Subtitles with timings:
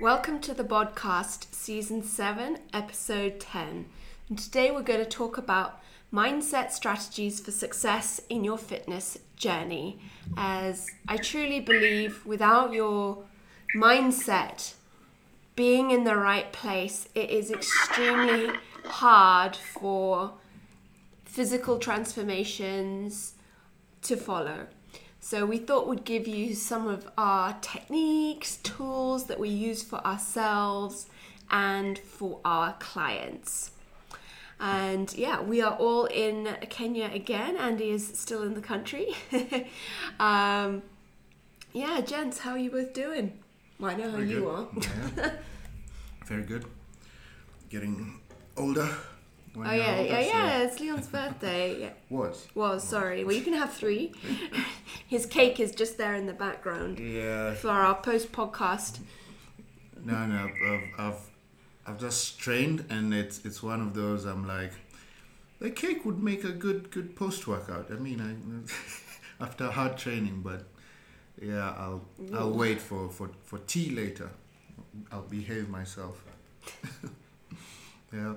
[0.00, 3.86] Welcome to the podcast, season 7, episode 10.
[4.28, 5.80] And today we're going to talk about
[6.14, 9.98] mindset strategies for success in your fitness journey.
[10.36, 13.24] As I truly believe without your
[13.74, 14.74] mindset
[15.56, 20.34] being in the right place, it is extremely hard for
[21.24, 23.32] physical transformations
[24.02, 24.68] to follow.
[25.20, 30.04] So we thought we'd give you some of our techniques, tools that we use for
[30.06, 31.06] ourselves
[31.50, 33.72] and for our clients.
[34.60, 37.56] And yeah, we are all in Kenya again.
[37.56, 39.08] Andy is still in the country.
[40.20, 40.82] um,
[41.72, 43.38] yeah, gents, how are you both doing?
[43.78, 44.48] Well, I know how Very you good.
[44.48, 44.68] are.
[45.16, 45.30] Yeah.
[46.26, 46.64] Very good.
[47.70, 48.20] Getting
[48.56, 48.88] older.
[49.66, 50.58] Oh yeah, yeah, yeah.
[50.62, 51.80] It's Leon's birthday.
[51.80, 51.90] Yeah.
[52.10, 52.46] Was.
[52.54, 53.24] Was sorry.
[53.24, 54.12] Well, you can have three.
[55.08, 57.54] His cake is just there in the background Yeah.
[57.54, 59.00] for our post podcast.
[60.04, 60.48] No, no.
[60.66, 61.20] I've, I've,
[61.86, 64.24] I've just trained, and it's it's one of those.
[64.24, 64.72] I'm like,
[65.60, 67.90] the cake would make a good good post workout.
[67.90, 70.64] I mean, I after hard training, but
[71.40, 72.02] yeah, I'll
[72.34, 74.30] I'll wait for for for tea later.
[75.12, 76.22] I'll behave myself.
[78.12, 78.34] yeah.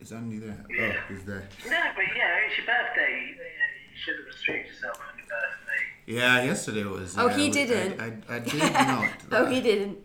[0.00, 0.64] Is Andy there?
[0.70, 0.94] Yeah.
[0.96, 1.48] Oh, he's there.
[1.68, 3.30] No, but yeah, it's your birthday.
[3.30, 5.82] You shouldn't restrict yourself on your birthday.
[6.06, 7.18] Yeah, yesterday was.
[7.18, 8.00] Oh, yeah, he I- didn't.
[8.00, 9.10] I, I, I did not.
[9.32, 9.98] Oh, he didn't.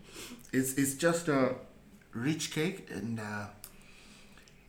[0.52, 1.55] It's it's just a
[2.14, 3.45] rich cake, and uh,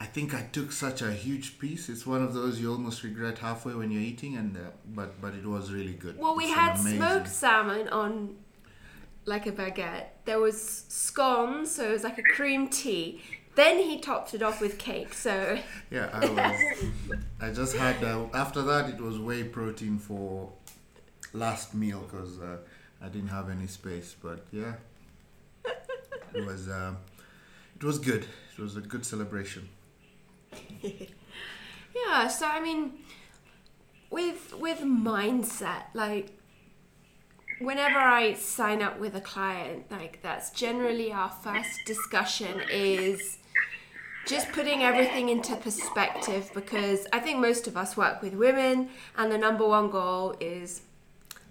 [0.01, 1.89] I think I took such a huge piece.
[1.89, 5.35] It's one of those you almost regret halfway when you're eating, and uh, but but
[5.35, 6.19] it was really good.
[6.19, 6.99] Well, we It's had amazing.
[6.99, 8.37] smoked salmon on
[9.27, 10.07] like a baguette.
[10.27, 13.23] There was scones, so it was like a cream tea.
[13.55, 15.15] Then he topped it off with cake.
[15.15, 15.59] So
[15.91, 17.19] Yeah, I was.
[17.41, 18.89] I just had uh, after that.
[18.91, 20.53] It was whey protein for
[21.33, 22.59] last meal because uh,
[23.01, 24.17] I didn't have any space.
[24.21, 24.75] But yeah,
[26.35, 26.69] it was.
[26.69, 26.99] Um,
[27.77, 28.27] it was good.
[28.57, 29.69] It was a good celebration.
[30.83, 32.95] yeah, so I mean,
[34.11, 36.31] with with mindset, like
[37.61, 43.39] whenever I sign up with a client, like that's generally our first discussion is
[44.27, 49.31] just putting everything into perspective because I think most of us work with women and
[49.31, 50.83] the number one goal is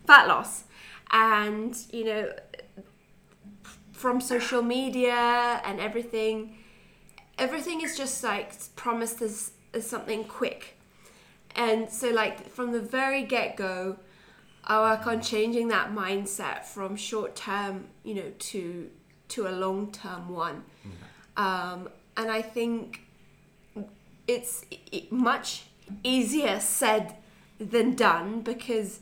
[0.07, 0.63] fat loss.
[1.11, 2.33] And, you know,
[3.91, 6.57] from social media and everything,
[7.37, 10.77] everything is just like promised as, as something quick.
[11.55, 13.97] And so, like, from the very get go,
[14.65, 18.89] I work on changing that mindset from short term, you know, to
[19.29, 20.63] to a long term one.
[21.37, 23.01] Um, and I think
[24.27, 24.65] it's
[25.09, 25.65] much
[26.03, 27.15] easier said
[27.59, 28.99] than done because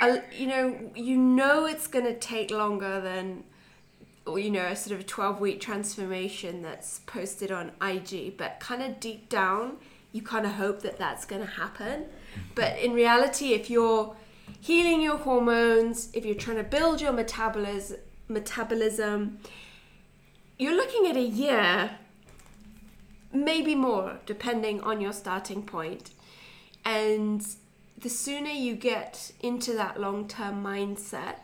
[0.00, 3.44] uh, you know you know it's going to take longer than
[4.26, 8.82] you know a sort of a 12 week transformation that's posted on IG but kind
[8.82, 9.76] of deep down
[10.12, 12.04] you kind of hope that that's going to happen.
[12.54, 14.14] But in reality if you're
[14.60, 17.98] healing your hormones if you're trying to build your metabolism
[18.28, 19.38] metabolism
[20.58, 21.98] you're looking at a year
[23.34, 26.10] maybe more depending on your starting point.
[26.84, 27.44] And
[27.98, 31.36] the sooner you get into that long-term mindset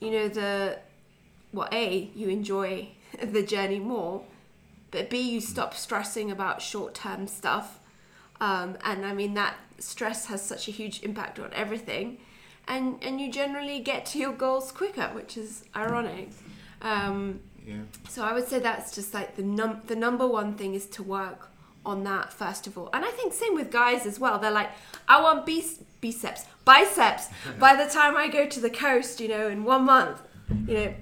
[0.00, 0.78] you know the
[1.52, 2.88] well a you enjoy
[3.22, 4.22] the journey more
[4.90, 7.80] but b you stop stressing about short-term stuff.
[8.40, 12.18] Um, and i mean that stress has such a huge impact on everything.
[12.66, 16.30] And and you generally get to your goals quicker which is ironic.
[16.80, 17.82] Um, Yeah.
[18.08, 21.02] so I would say that's just like the num the number one thing is to
[21.02, 21.48] work
[21.86, 22.88] on that first of all.
[22.92, 24.38] And I think same with guys as well.
[24.38, 24.70] They're like,
[25.08, 29.48] I want bis- biceps, biceps by the time I go to the coast, you know,
[29.48, 30.20] in one month.
[30.66, 30.94] You know,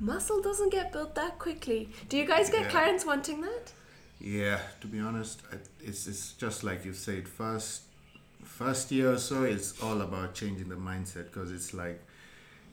[0.00, 1.90] muscle doesn't get built that quickly.
[2.08, 2.70] Do you guys get Yeah.
[2.70, 3.72] clients wanting that?
[4.20, 5.42] Yeah, to be honest,
[5.80, 7.28] it's it's just like you said.
[7.28, 7.82] First,
[8.42, 12.00] first year or so, it's all about changing the mindset because it's like,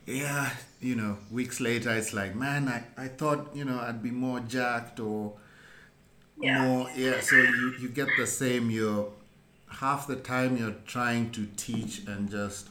[0.05, 0.49] yeah,
[0.81, 4.39] you know, weeks later, it's like, man, I, I thought you know I'd be more
[4.41, 5.33] jacked or
[6.39, 6.65] Yeah.
[6.65, 7.19] more, yeah.
[7.21, 8.69] So you you get the same.
[8.69, 9.11] You're
[9.69, 12.69] half the time you're trying to teach and just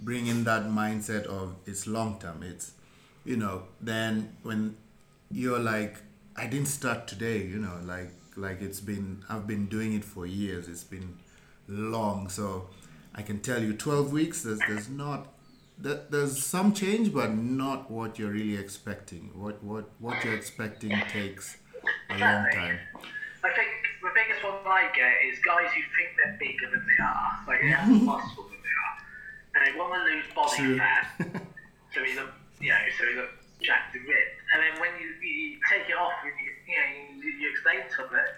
[0.00, 2.42] bring in that mindset of it's long term.
[2.42, 2.72] It's
[3.24, 4.76] you know then when
[5.30, 5.96] you're like
[6.36, 7.38] I didn't start today.
[7.44, 10.68] You know like like it's been I've been doing it for years.
[10.68, 11.18] It's been
[11.68, 12.28] long.
[12.28, 12.68] So
[13.14, 14.42] I can tell you 12 weeks.
[14.42, 15.28] There's there's not
[15.78, 19.30] there- there's some change, but not what you're really expecting.
[19.34, 21.56] What what what you're expecting takes
[22.10, 22.78] a long time.
[23.44, 23.70] I think
[24.02, 27.60] the biggest one I get is guys who think they're bigger than they are, like
[27.60, 28.96] they have more muscle than they are,
[29.54, 30.78] and they want to lose body True.
[30.78, 31.04] fat.
[31.94, 32.26] so either
[32.60, 33.28] you know, so either
[33.60, 36.30] jacked and ripped, and then when you, you take it off you,
[36.68, 36.88] you know
[37.22, 38.30] you, you extend some of it,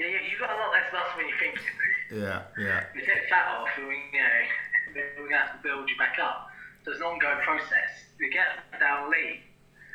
[0.00, 2.20] you, you've got a lot less muscle when you think you do.
[2.22, 2.84] Yeah, yeah.
[2.94, 4.38] You take fat off, and you know,
[4.98, 6.48] then we're gonna have to build you back up.
[6.84, 7.90] So it's an ongoing process.
[8.18, 8.46] You get
[8.80, 9.40] down lean,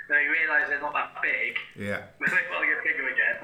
[0.09, 2.03] then you realise they're not that big, Yeah.
[2.19, 3.38] but they to get bigger again.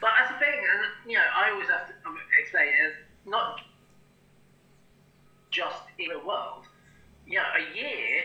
[0.00, 2.96] But that's the thing, and you know, I always have to um, explain it's
[3.26, 3.60] not
[5.50, 6.66] just in the world.
[7.26, 8.22] You know, a year,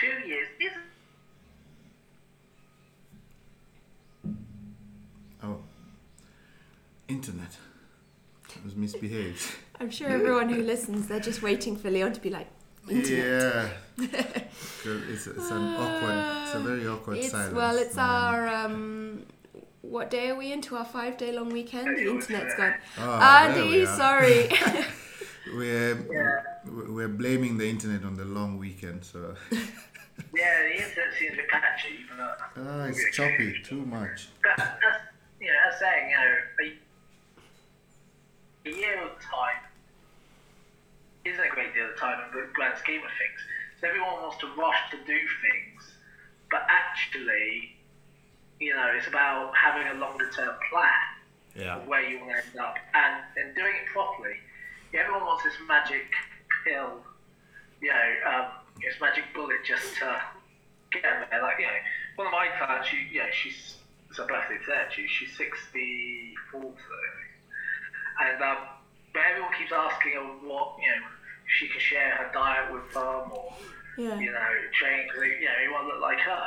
[0.00, 0.82] two years isn't
[5.42, 5.60] Oh.
[7.08, 7.56] Internet.
[8.48, 9.54] It was misbehaved.
[9.86, 12.48] I'm sure everyone who listens, they're just waiting for Leon to be like,
[12.90, 13.70] internet.
[13.96, 14.08] Yeah.
[14.82, 17.54] 'Cause it's, it's an awkward, it's a very awkward It's silence.
[17.54, 19.22] well, it's when- our um,
[19.82, 21.96] what day are we into our five day long weekend?
[21.96, 22.74] The internet's gone.
[22.98, 24.48] Ah, there Andy, we sorry.
[25.56, 26.42] We're,
[26.88, 29.36] we're blaming the internet on the long weekend, so.
[30.34, 34.30] Yeah, the internet seems a bit patchy, but Ah, it's choppy, too much.
[34.42, 34.80] But that's,
[35.40, 36.74] you know, that's saying, you know,
[38.66, 39.60] a, a year of time
[41.26, 43.40] isn't a great deal of time in the grand scheme of things.
[43.80, 45.80] So everyone wants to rush to do things,
[46.50, 47.76] but actually,
[48.60, 51.04] you know, it's about having a longer term plan
[51.54, 51.76] Yeah.
[51.76, 54.36] of where you want to end up and, and doing it properly.
[54.92, 56.06] Yeah, everyone wants this magic
[56.64, 57.02] pill,
[57.82, 58.46] you know, um,
[58.80, 60.20] this magic bullet just to
[60.92, 61.42] get them there.
[61.42, 61.80] Like, you know,
[62.16, 63.76] one of my clients, she, you know, she's,
[64.08, 67.20] it's her birthday today, actually, she's 64 today.
[68.24, 68.56] And, um,
[69.16, 71.08] but everyone keeps asking her what, you know,
[71.48, 73.48] she can share her diet with them or,
[73.96, 74.12] yeah.
[74.20, 76.44] you know, train because you know, he want to look like her.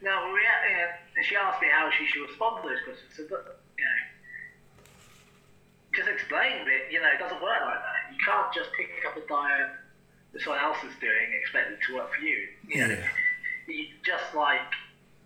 [0.00, 3.12] Now, we, you know, she asked me how she should respond to those questions.
[3.12, 4.00] I said, but, you know,
[5.92, 6.88] just explain it.
[6.88, 8.00] You know, it doesn't work like that.
[8.08, 9.76] You can't just pick up a diet
[10.32, 12.48] that someone else is doing and expect it to work for you.
[12.64, 13.12] You know, Yeah.
[13.68, 14.64] you just like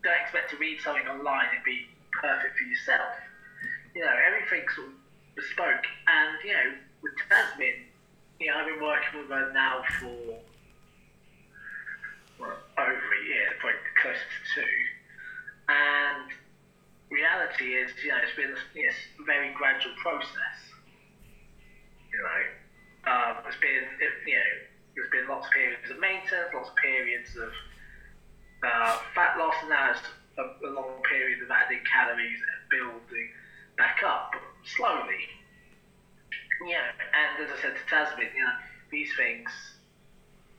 [0.03, 1.87] don't expect to read something online and be
[2.19, 3.15] perfect for yourself.
[3.95, 5.00] You know, everything's sort of
[5.41, 5.87] bespoke.
[6.05, 6.69] And you know,
[7.03, 7.89] with Tasmin,
[8.39, 10.37] you know, I've been working with her now for
[12.39, 14.77] well, over a year, probably close to two.
[15.69, 16.29] And
[17.11, 20.59] reality is, you know, it's been yes, a very gradual process.
[22.13, 24.53] You know, um, it's been, it, you know,
[24.97, 27.53] there's been lots of periods of maintenance, lots of periods of
[28.65, 30.05] uh, fat loss, and now it's
[30.37, 33.29] a, a long period of adding calories and building
[33.77, 35.29] back up but slowly.
[36.67, 38.57] Yeah, and as I said to Tasmin, you know,
[38.91, 39.49] these things.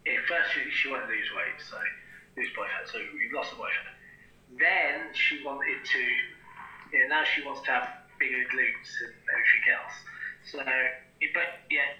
[0.07, 1.77] At first, she, she wanted to lose weight, so
[2.38, 3.94] lose body fat, so we lost the body fat.
[4.57, 6.01] Then she wanted to,
[6.89, 7.88] you know, now she wants to have
[8.18, 9.95] bigger glutes and everything else.
[10.50, 11.94] So, but yeah,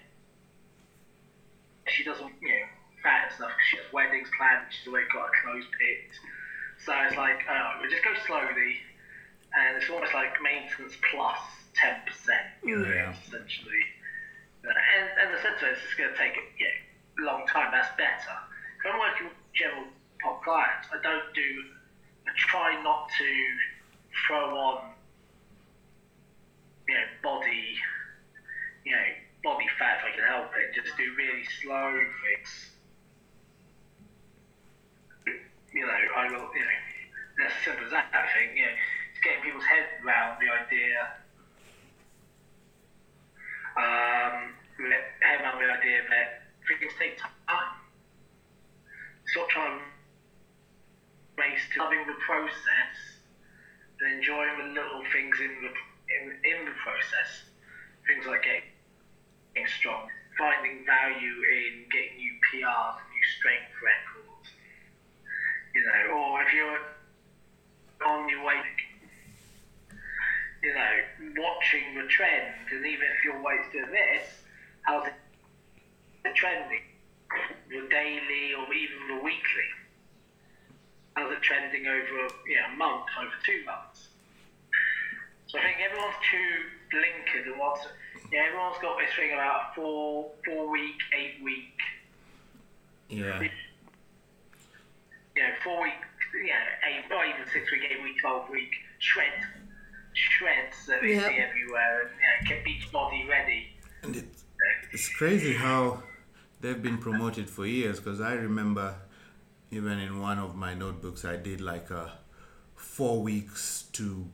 [1.86, 2.64] she doesn't, you know,
[3.06, 4.66] fat and stuff she has weddings planned.
[4.74, 6.18] She's already got her clothes picked.
[6.82, 8.82] So it's like, oh, we just go slowly,
[9.54, 12.46] and it's almost like maintenance plus ten percent.
[12.64, 13.12] You know, Yeah.
[13.26, 13.84] essentially.
[14.64, 16.68] Uh, And and the sense of it is it's going to take yeah,
[17.18, 17.70] a long time.
[17.72, 18.36] That's better.
[18.78, 19.84] If I'm working with general
[20.22, 21.50] pop clients, I don't do.
[22.26, 23.28] I try not to
[24.26, 24.92] throw on,
[26.88, 27.74] you know, body,
[28.84, 29.06] you know,
[29.42, 30.74] body fat if I can help it.
[30.74, 31.90] Just do really slow
[32.22, 32.70] things.
[35.72, 36.50] You know, I will.
[36.54, 36.78] You know,
[37.38, 38.06] that's as simple as that.
[38.12, 38.56] I think.
[38.56, 38.74] You know,
[39.10, 41.08] it's getting people's head around the idea
[43.76, 47.30] um, let- around the idea that things take time.
[49.26, 49.84] Stop trying to
[51.78, 52.96] loving the process
[54.00, 55.72] and enjoying the little things in the
[56.12, 57.48] in, in the process.
[58.06, 58.68] Things like getting,
[59.54, 64.48] getting strong, finding value in getting new PRs, new strength records.
[65.74, 66.78] You know, or if you're
[68.04, 68.60] on your way
[70.62, 70.94] you know,
[71.36, 74.24] watching the trend, and even if your weight's doing this,
[74.82, 75.14] how's it
[76.34, 76.80] trending?
[77.68, 79.68] The daily or even the weekly?
[81.14, 84.08] How's it trending over you know, a month, over two months?
[85.46, 87.86] So I think everyone's too blinkered and wants,
[88.32, 91.76] yeah, everyone's got this thing about four, four week, eight week,
[93.10, 93.38] Yeah.
[93.40, 93.50] you
[95.42, 95.92] know, four week,
[96.46, 99.32] know, eight, or even six week, eight week, twelve week shred,
[100.14, 101.28] shreds that we Yep.
[101.30, 103.68] see everywhere, and you know, get beach body ready.
[104.02, 104.28] And it,
[104.92, 106.02] it's crazy how
[106.60, 108.94] they've been promoted for years because I remember
[109.70, 112.12] even in one of my notebooks I did like a
[112.76, 114.26] four weeks to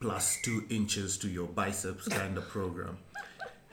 [0.00, 2.98] plus two inches to your biceps kind of program.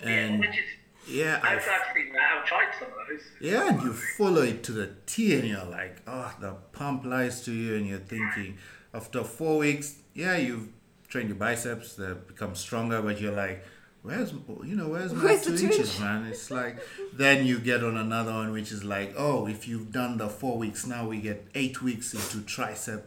[0.01, 0.65] And Which is
[1.07, 3.21] Yeah, I've I've- actually I've tried some of those.
[3.39, 7.43] Yeah, and you follow it to the T, and you're like, oh, the pump lies
[7.45, 8.57] to you, and you're thinking,
[8.93, 10.67] after four weeks, yeah, you've
[11.09, 13.65] trained your biceps, they become stronger, but you're like,
[14.03, 14.31] where's,
[14.63, 15.99] you know, where's my Where's two inches?
[15.99, 16.25] man?
[16.25, 16.77] It's like,
[17.13, 20.57] then you get on another one, which is like, oh, if you've done the four
[20.57, 23.03] weeks, now we get eight weeks into tricep,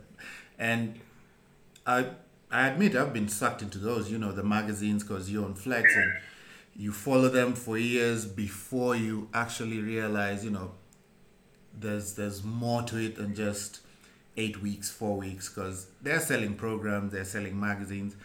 [0.59, 0.99] and
[1.87, 2.07] I,
[2.51, 5.95] I admit I've been sucked into those, you know, the magazines, because you're on Flex,
[5.97, 6.13] and
[6.75, 10.73] you follow them for years before you actually realize, you know,
[11.79, 13.81] there's there's more to it than just
[14.37, 18.17] eight weeks, four weeks, because they're selling programs, they're selling magazines,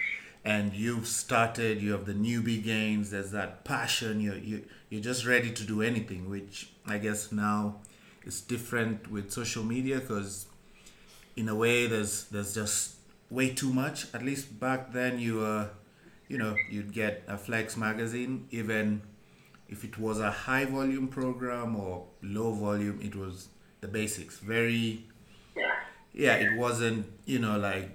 [0.45, 1.81] and you've started.
[1.81, 3.11] You have the newbie gains.
[3.11, 4.21] There's that passion.
[4.21, 7.77] You you you're just ready to do anything, which I guess now
[8.23, 10.47] is different with social media, because
[11.35, 12.95] in a way there's there's just
[13.29, 14.13] way too much.
[14.13, 15.69] At least back then you were,
[16.27, 19.01] you know, you'd get a Flex magazine even
[19.69, 23.49] if it was a high volume program or low volume, it was
[23.81, 24.39] the basics.
[24.39, 25.05] Very,
[26.17, 26.35] Yeah.
[26.35, 27.89] it wasn't, you know, like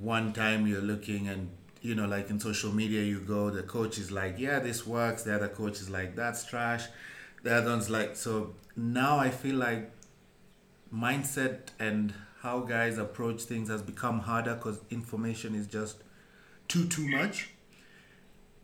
[0.00, 1.50] one time you're looking and,
[1.82, 5.24] you know, like in social media, you go, the coach is like, yeah, this works.
[5.24, 6.84] The other coach is like, that's trash.
[7.42, 9.90] The other one's like, so now I feel like
[10.94, 15.96] mindset and how guys approach things has become harder because information is just
[16.68, 17.50] too, too much.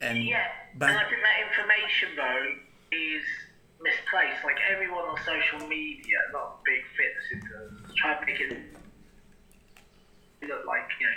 [0.00, 2.47] And Yeah, back- and I think that information though
[2.93, 3.23] is
[3.83, 4.45] misplaced.
[4.45, 8.59] Like everyone on social media, not big fitness influencers, try and make it
[10.49, 11.16] look like you know,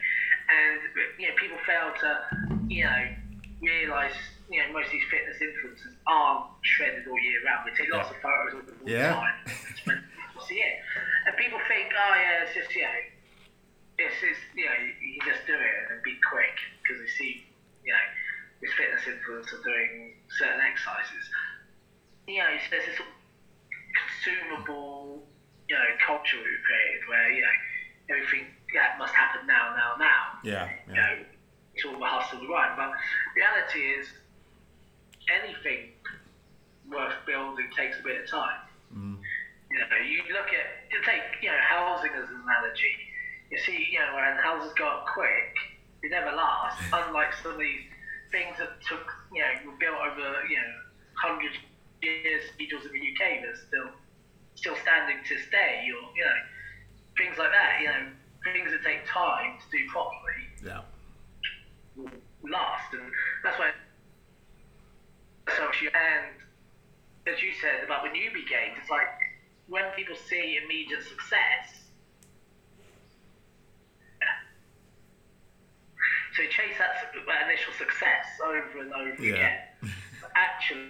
[0.51, 0.79] and
[1.19, 2.09] you know people fail to
[2.67, 3.01] you know
[3.61, 4.11] realize
[4.51, 7.63] you know most of these fitness influencers aren't shredded all year round.
[7.69, 9.07] They take lots of photos all Yeah.
[9.07, 9.37] the time.
[9.87, 10.75] When people see it,
[11.27, 12.99] and people think, oh yeah, it's just you know,
[14.03, 17.47] it's just you know you just do it and be quick because they see
[17.87, 18.05] you know
[18.59, 21.23] this fitness influencer doing certain exercises.
[22.27, 22.99] You know, it's, there's this
[23.91, 25.23] consumable,
[25.67, 27.55] you know, culture we've created where you know
[28.15, 30.21] everything that must happen now, now, now.
[30.43, 31.01] yeah, You yeah.
[31.01, 31.13] know,
[31.75, 32.73] it's all the hustle and grind.
[32.77, 32.91] But
[33.35, 34.07] reality is,
[35.31, 35.91] anything
[36.89, 38.59] worth building takes a bit of time.
[38.93, 39.17] Mm.
[39.71, 42.93] You know, you look at, you take, you know, housing as an analogy.
[43.49, 45.55] You see, you know, when houses go up quick,
[46.01, 46.77] they never last.
[46.93, 47.89] Unlike some of these
[48.31, 50.71] things that took, you know, were built over, you know,
[51.15, 51.63] hundreds of
[52.01, 53.89] years, cathedrals in the UK that are still,
[54.55, 56.39] still standing to stay, or, you know,
[57.17, 58.22] things like that, you know, things that take
[59.13, 60.81] time to do properly Yeah.
[61.95, 62.09] will
[62.49, 63.11] last, and
[63.43, 63.71] that's why.
[65.55, 66.33] So, and
[67.27, 69.07] as you said about the newbie gains, it's like
[69.67, 71.85] when people see immediate success,
[76.35, 79.33] so you chase that, that initial success over and over Yeah.
[79.33, 79.59] again.
[80.21, 80.89] But actually,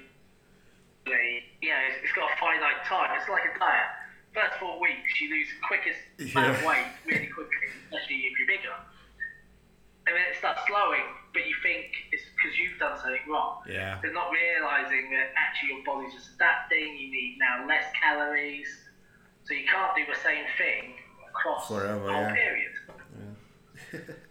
[1.05, 3.11] you know, it's, it's got a finite time.
[3.19, 3.89] It's like a diet.
[4.33, 5.99] First four weeks, you lose the quickest
[6.35, 8.73] amount of weight really quickly, especially if you're bigger.
[10.05, 13.61] And then it starts slowing, but you think it's because you've done something wrong.
[13.69, 13.99] Yeah.
[14.01, 18.67] But not realizing that actually your body's just adapting, you need now less calories.
[19.45, 20.95] So you can't do the same thing
[21.29, 22.33] across Forever, the whole yeah.
[22.33, 22.73] period.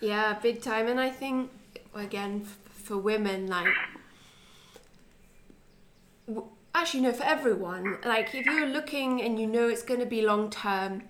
[0.00, 0.86] Yeah, big time.
[0.86, 1.50] And I think,
[1.94, 3.66] again, for women, like,
[6.26, 10.06] w- actually, no, for everyone, like, if you're looking and you know it's going to
[10.06, 11.02] be long term,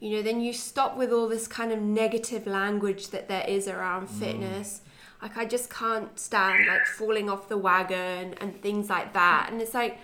[0.00, 3.68] you know, then you stop with all this kind of negative language that there is
[3.68, 4.18] around mm.
[4.18, 4.82] fitness.
[5.22, 9.48] Like, I just can't stand, like, falling off the wagon and things like that.
[9.50, 9.98] And it's like,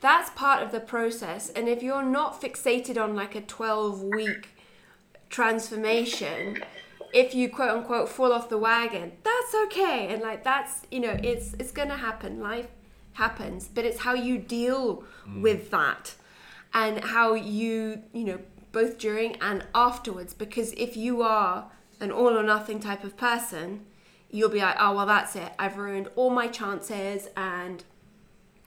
[0.00, 1.50] that's part of the process.
[1.50, 4.48] And if you're not fixated on, like, a 12 week
[5.30, 6.62] transformation
[7.12, 11.16] if you quote unquote fall off the wagon that's okay and like that's you know
[11.22, 12.66] it's it's gonna happen life
[13.14, 15.04] happens but it's how you deal
[15.36, 16.14] with that
[16.72, 18.38] and how you you know
[18.72, 23.84] both during and afterwards because if you are an all or nothing type of person
[24.30, 27.84] you'll be like oh well that's it i've ruined all my chances and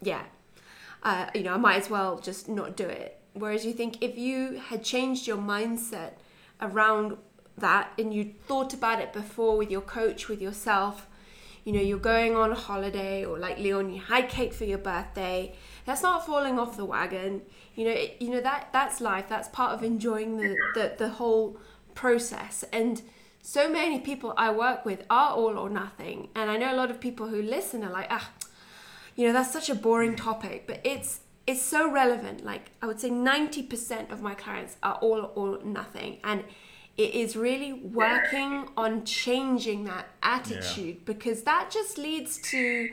[0.06, 0.24] yeah,
[1.02, 3.20] uh, you know, I might as well just not do it.
[3.34, 6.12] Whereas you think if you had changed your mindset
[6.62, 7.18] around
[7.58, 11.08] that and you thought about it before with your coach, with yourself,
[11.64, 14.78] you know, you're going on a holiday or like Leon, you had cake for your
[14.78, 15.56] birthday.
[15.86, 17.42] That's not falling off the wagon.
[17.76, 19.26] You know, it, you know that that's life.
[19.30, 21.58] That's part of enjoying the, the, the whole
[21.96, 22.64] process.
[22.74, 23.02] And
[23.42, 26.30] so many people I work with are all or nothing.
[26.36, 28.30] And I know a lot of people who listen are like, ah,
[29.16, 33.00] you know that's such a boring topic but it's it's so relevant like i would
[33.00, 36.44] say 90% of my clients are all or nothing and
[36.98, 42.90] it is really working on changing that attitude because that just leads to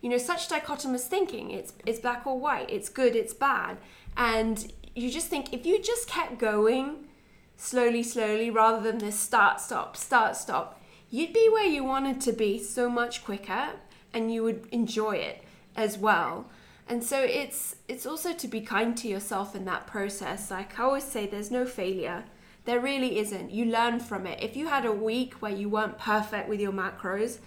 [0.00, 1.50] you know such dichotomous thinking.
[1.50, 2.70] It's it's black or white.
[2.70, 3.78] It's good it's bad.
[4.16, 7.08] And you just think if you just kept going
[7.56, 10.80] slowly slowly rather than this start stop start stop
[11.10, 13.70] you'd be where you wanted to be so much quicker
[14.14, 15.44] and you would enjoy it
[15.76, 16.46] as well.
[16.88, 20.50] And so it's it's also to be kind to yourself in that process.
[20.50, 22.24] Like i always say there's no failure
[22.64, 25.98] there really isn't you learn from it if you had a week where you weren't
[25.98, 27.38] perfect with your macros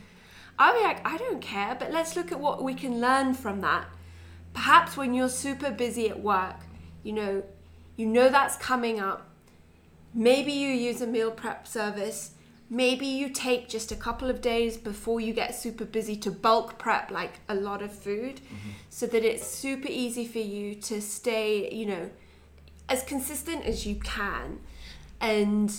[0.59, 3.61] I'll be like, I don't care, but let's look at what we can learn from
[3.61, 3.87] that.
[4.53, 6.57] Perhaps when you're super busy at work,
[7.01, 7.43] you know,
[7.95, 9.29] you know that's coming up.
[10.13, 12.31] Maybe you use a meal prep service.
[12.69, 16.77] Maybe you take just a couple of days before you get super busy to bulk
[16.77, 18.69] prep like a lot of food mm-hmm.
[18.89, 22.09] so that it's super easy for you to stay, you know,
[22.89, 24.59] as consistent as you can.
[25.23, 25.73] And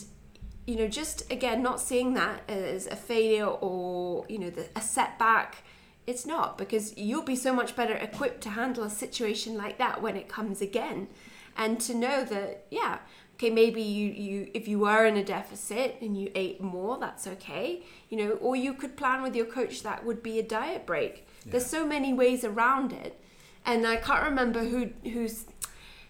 [0.66, 4.80] you know, just again, not seeing that as a failure or, you know, the, a
[4.80, 5.62] setback.
[6.06, 10.02] It's not because you'll be so much better equipped to handle a situation like that
[10.02, 11.08] when it comes again.
[11.56, 12.98] And to know that, yeah,
[13.34, 17.26] okay, maybe you, you if you were in a deficit and you ate more, that's
[17.26, 17.82] okay.
[18.10, 21.26] You know, or you could plan with your coach that would be a diet break.
[21.44, 21.52] Yeah.
[21.52, 23.20] There's so many ways around it.
[23.66, 25.46] And I can't remember who who's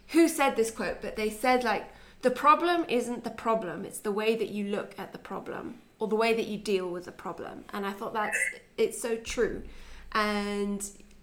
[0.09, 1.87] who said this quote, but they said like
[2.25, 6.09] the problem isn't the problem it's the way that you look at the problem or
[6.09, 7.65] the way that you deal with the problem.
[7.75, 8.39] And i thought that's
[8.77, 9.63] it's so true.
[10.13, 10.81] And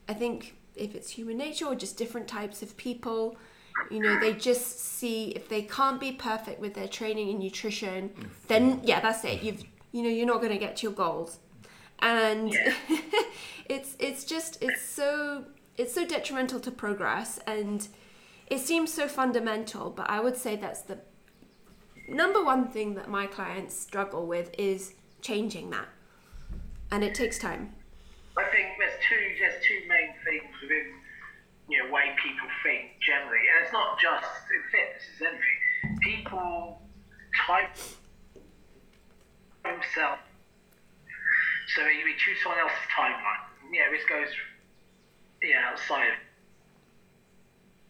[0.08, 3.36] i think if it's human nature or just different types of people
[3.90, 8.12] you know they just see if they can't be perfect with their training and nutrition
[8.48, 9.42] then yeah that's it.
[9.42, 11.40] You've you know you're not going to get to your goals.
[12.00, 12.56] And
[13.76, 15.46] it's it's just it's so
[15.78, 17.40] it's so detrimental to progress.
[17.48, 17.88] And
[18.52, 21.00] it seems so fundamental, but I would say that's the
[22.10, 25.88] number one thing that my clients struggle with is changing that.
[26.92, 27.74] And it takes time.
[28.38, 30.92] I think there's two there's two main things within
[31.70, 36.00] you know way people think generally, and it's not just in fitness, it's anything.
[36.02, 36.82] People
[37.48, 37.72] type
[39.64, 40.28] themselves
[41.76, 43.48] so we choose someone else's timeline.
[43.72, 44.28] Yeah, this goes
[45.42, 46.12] yeah outside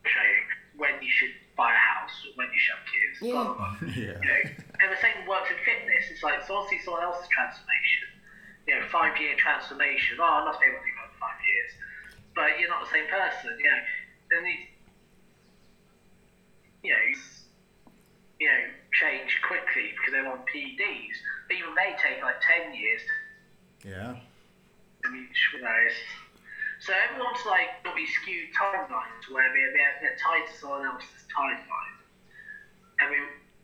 [0.06, 3.32] of when you should buy a house, when you should have kids, yeah.
[3.32, 3.90] blah, blah, blah.
[3.94, 4.18] yeah.
[4.18, 4.42] You know,
[4.82, 6.10] and the same works in fitness.
[6.10, 8.10] It's like, so I'll see someone else's transformation,
[8.66, 10.18] you know, five year transformation.
[10.18, 11.72] Oh, I'm not able to do that five years.
[12.34, 13.82] But you're not the same person, you know.
[14.32, 14.58] Then you,
[16.82, 17.06] you know,
[18.40, 18.62] you know,
[18.96, 21.18] change quickly because they're on PEDs.
[21.46, 23.02] But even they take like 10 years.
[23.06, 24.16] To Yeah.
[25.06, 25.82] I mean, you know,
[26.82, 31.30] so everyone's like got these skewed timelines where they're, they're, they're tied to someone else's
[31.30, 31.98] timeline.
[32.98, 33.18] And we,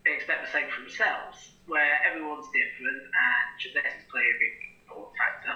[0.05, 5.17] they expect the same from themselves, where everyone's different and genetics play a big important
[5.17, 5.55] factor.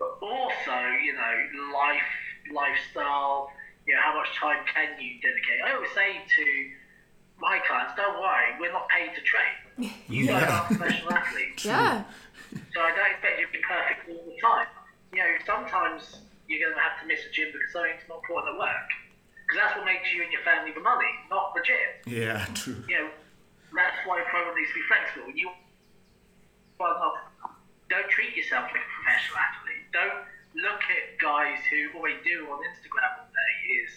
[0.00, 2.08] But also, you know, life,
[2.56, 3.52] lifestyle,
[3.84, 5.60] you know, how much time can you dedicate?
[5.68, 6.44] I always say to
[7.36, 9.92] my clients, don't worry, we're not paid to train.
[10.08, 10.40] You yeah.
[10.40, 11.64] are professional athletes.
[11.68, 12.02] Yeah.
[12.72, 14.66] So I don't expect you to be perfect all the time.
[15.12, 18.48] You know, sometimes you're going to have to miss a gym because something's not quite
[18.48, 18.88] at work.
[19.44, 21.88] Because that's what makes you and your family the money, not the gym.
[22.04, 22.84] Yeah, true.
[22.88, 23.08] You know,
[23.72, 25.32] that's why program needs to be flexible.
[25.32, 25.48] You
[26.80, 27.56] well, not,
[27.90, 29.84] don't treat yourself like a professional athlete.
[29.92, 30.20] Don't
[30.56, 33.90] look at guys who all they do on Instagram all day is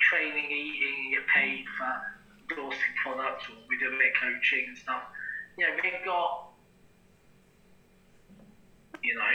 [0.00, 1.90] training, eating, get paid for
[2.50, 5.02] endorsing products or we do a bit of coaching and stuff.
[5.58, 6.52] You know, they've got,
[9.02, 9.34] you know,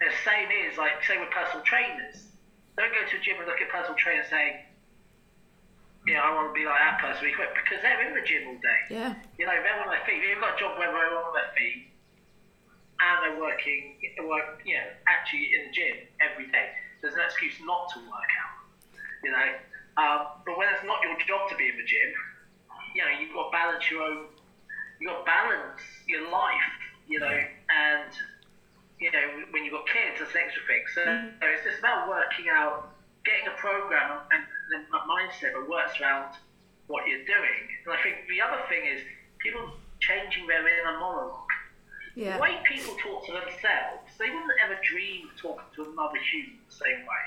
[0.00, 2.30] the same is like say with personal trainers.
[2.78, 4.62] Don't go to a gym and look at personal trainers saying,
[6.06, 8.46] you know, I want to be like that person equipped because they're in the gym
[8.46, 8.80] all day.
[8.88, 9.12] Yeah.
[9.34, 10.22] You know, they're on their feet.
[10.22, 11.90] They've got a job where they're on their feet
[13.02, 16.70] and they're working, work, you know, actually in the gym every day.
[17.02, 18.54] There's no excuse not to work out.
[19.22, 19.48] You know,
[19.98, 22.10] um, but when it's not your job to be in the gym,
[22.94, 24.30] you know, you've got to balance your own,
[24.98, 26.72] you've got to balance your life.
[27.06, 28.12] You know, and
[29.00, 30.82] you know, when you've got kids, that's an extra thing.
[30.94, 31.38] So, mm-hmm.
[31.38, 32.90] so it's just about working out,
[33.24, 36.34] getting a program and the mindset that works around
[36.90, 37.62] what you're doing.
[37.86, 39.00] And I think the other thing is
[39.38, 41.46] people changing their inner monologue.
[42.18, 42.34] Yeah.
[42.34, 46.58] The way people talk to themselves, they wouldn't ever dream of talking to another human
[46.66, 47.24] the same way.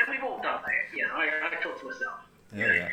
[0.00, 0.96] And we've all done it.
[0.96, 2.24] You know, I, I talk to myself.
[2.56, 2.88] Yeah, yeah.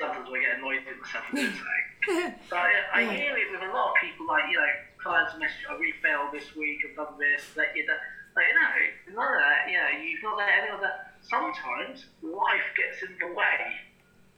[0.00, 2.34] Sometimes I get annoyed with myself for doing something.
[2.48, 5.66] but I, I hear it with a lot of people, like, you know, clients message,
[5.68, 7.98] oh, we failed this week, I've done this, that you know.
[8.32, 8.64] Like, no,
[9.12, 11.20] none of that, you know, you've not let any of that.
[11.20, 13.76] Sometimes life gets in the way.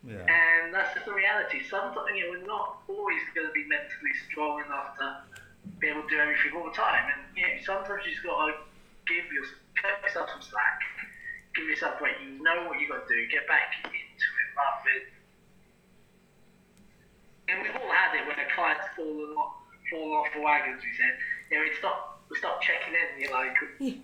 [0.02, 0.26] Yeah.
[0.26, 1.62] And that's just the reality.
[1.62, 5.22] Sometimes, you know, we're not always going to be mentally strong enough to
[5.78, 7.06] be able to do everything all the time.
[7.06, 8.58] And, you know, sometimes you just got to
[9.06, 10.82] give yourself some slack,
[11.54, 12.18] give yourself a break.
[12.18, 13.30] You know what you've got to do.
[13.30, 15.06] Get back into it rather than.
[17.46, 20.82] And we've all had it when a client's fallen off, fallen off the wagons.
[20.82, 21.14] We said,
[21.50, 23.20] you know, we stop, we stop checking in.
[23.20, 23.54] You're like,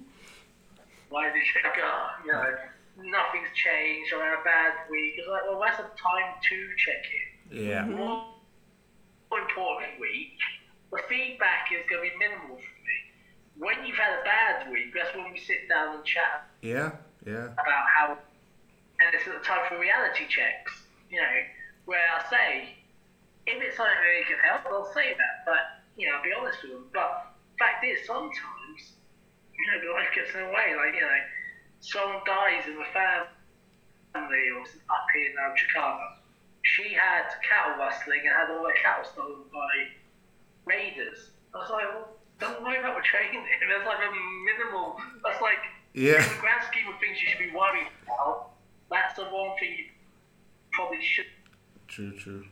[1.09, 2.21] why did you check up?
[2.25, 2.55] You know,
[3.11, 4.13] nothing's changed.
[4.15, 5.15] I had a bad week.
[5.19, 7.67] It's like, well, that's the time to check in.
[7.67, 7.83] Yeah.
[7.83, 7.97] Mm-hmm.
[7.97, 8.25] More,
[9.31, 10.33] more importantly,
[10.93, 12.97] the feedback is going to be minimal for me.
[13.59, 16.93] When you've had a bad week, that's when we sit down and chat Yeah.
[17.27, 17.53] Yeah.
[17.53, 18.17] about how,
[19.01, 20.73] and it's the time for reality checks,
[21.11, 21.37] you know,
[21.85, 22.69] where I say,
[23.51, 26.33] if it's something that they can help, I'll say that, but, you know, I'll be
[26.33, 26.87] honest with them.
[26.95, 28.81] But fact is, sometimes,
[29.55, 31.19] you know, the life gets in the way, like, you know,
[31.81, 36.03] someone dies in the family or up here in um, Chicago.
[36.63, 39.73] She had cattle rustling and had all her cattle stolen by
[40.67, 41.31] raiders.
[41.55, 42.09] I was like, well,
[42.39, 43.43] don't worry about training.
[43.69, 44.11] That's like a
[44.47, 45.61] minimal, that's like,
[45.95, 46.23] Yeah.
[46.23, 48.51] in the grand scheme of things you should be worried about,
[48.91, 49.85] that's the one thing you
[50.73, 51.27] probably should.
[51.89, 52.13] True.
[52.19, 52.45] True.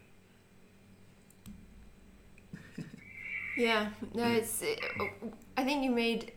[3.58, 4.62] Yeah, no, it's.
[4.62, 4.80] It,
[5.56, 6.32] I think you made.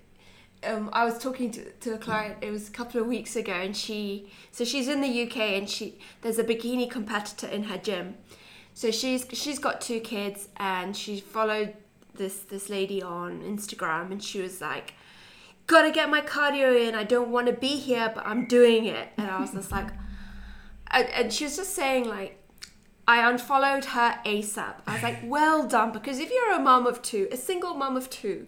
[0.64, 2.38] Um, I was talking to, to a client.
[2.42, 4.32] It was a couple of weeks ago, and she.
[4.52, 8.16] So she's in the UK, and she there's a bikini competitor in her gym.
[8.74, 11.76] So she's she's got two kids, and she followed
[12.16, 14.96] this this lady on Instagram, and she was like,
[15.68, 16.96] "Gotta get my cardio in.
[16.96, 19.90] I don't want to be here, but I'm doing it." And I was just like,
[20.90, 22.41] and, and she was just saying like
[23.12, 24.76] I unfollowed her ASAP.
[24.88, 27.97] I was like, well done, because if you're a mum of two, a single mum
[27.97, 28.47] of two,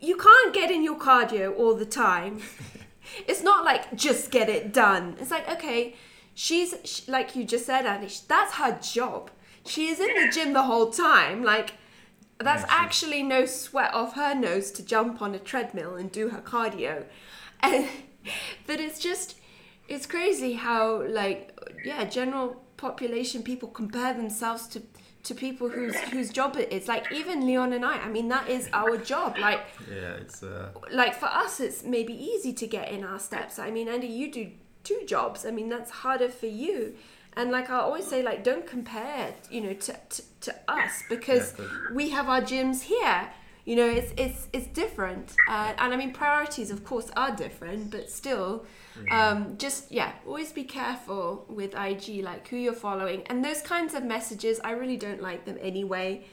[0.00, 2.40] you can't get in your cardio all the time.
[3.26, 5.16] it's not like just get it done.
[5.18, 5.96] It's like, okay,
[6.34, 9.32] she's, sh like you just said, sh- that's her job.
[9.66, 11.42] She is in the gym the whole time.
[11.42, 11.72] Like,
[12.38, 16.28] that's Yeah, actually no sweat off her nose to jump on a treadmill and do
[16.28, 17.06] her cardio.
[17.58, 17.88] And,
[18.68, 19.34] but it's just,
[19.88, 24.82] it's crazy how, like, yeah, general population people compare themselves to
[25.24, 26.86] to people whose whose job it is.
[26.86, 29.38] Like even leon and i i mean that is our job.
[29.38, 29.60] Like
[29.90, 30.12] Yeah.
[30.22, 30.70] It's uh.
[30.92, 33.58] like for us it's maybe easy to get in our steps.
[33.58, 34.50] I mean andy you do
[34.82, 35.46] two jobs.
[35.46, 36.94] I mean that's harder for you.
[37.36, 41.54] And like i always say like don't compare you know to to, to us because
[41.58, 43.30] Yeah, we have our gyms here.
[43.64, 45.32] You know it's it's it's different.
[45.48, 48.66] Uh, and i mean priorities of course are different but still
[49.10, 53.94] um, just yeah always be careful with ig like who you're following and those kinds
[53.94, 56.24] of messages i really don't like them anyway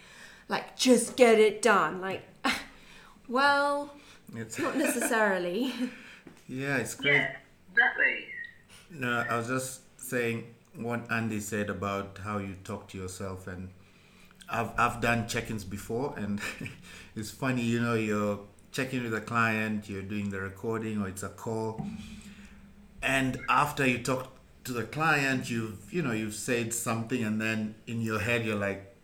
[0.48, 2.24] like just get it done like
[3.28, 3.94] well
[4.36, 5.74] It's not necessarily
[6.48, 6.78] yeah.
[6.78, 7.18] It's crazy.
[7.18, 7.36] Yeah,
[7.72, 8.26] exactly.
[8.92, 13.70] No, I was just saying what Andy said about how you talk to yourself, and
[14.50, 16.40] I've I've done check-ins before, and
[17.16, 18.40] it's funny, you know, you're
[18.72, 21.86] checking with a client, you're doing the recording, or it's a call,
[23.02, 24.32] and after you talk
[24.64, 28.56] to the client, you've you know you've said something, and then in your head you're
[28.56, 28.96] like,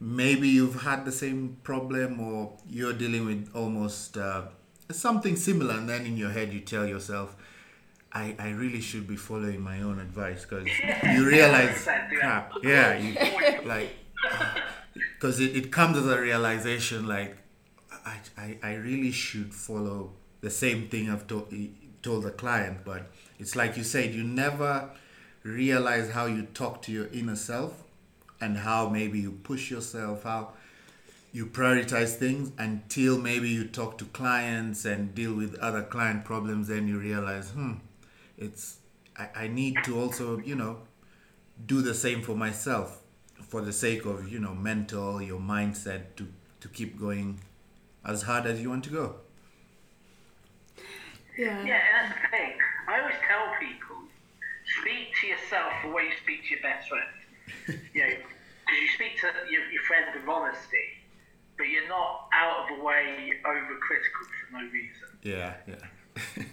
[0.00, 4.42] maybe you've had the same problem, or you're dealing with almost uh,
[4.90, 7.36] something similar, and then in your head you tell yourself.
[8.10, 10.66] I, I really should be following my own advice because
[11.12, 12.08] you realize yeah.
[12.18, 13.90] crap yeah you, like
[14.94, 17.36] because it, it comes as a realization like
[18.08, 21.52] I, I, I really should follow the same thing I've told,
[22.02, 24.90] told the client but it's like you said you never
[25.42, 27.84] realize how you talk to your inner self
[28.40, 30.52] and how maybe you push yourself how
[31.32, 36.68] you prioritize things until maybe you talk to clients and deal with other client problems
[36.68, 37.74] then you realize hmm
[38.36, 38.78] it's
[39.16, 40.78] I, I need to also you know
[41.66, 43.02] do the same for myself
[43.48, 46.28] for the sake of you know mental your mindset to
[46.60, 47.40] to keep going
[48.04, 49.16] as hard as you want to go
[51.38, 52.52] yeah Yeah, and that's the thing.
[52.88, 53.96] I always tell people,
[54.82, 57.14] speak to yourself the way you speak to your best friend.
[57.94, 58.12] you know,
[58.66, 60.86] because you speak to your, your friend with honesty,
[61.56, 65.08] but you're not out of the way overcritical for no reason.
[65.22, 65.84] yeah yeah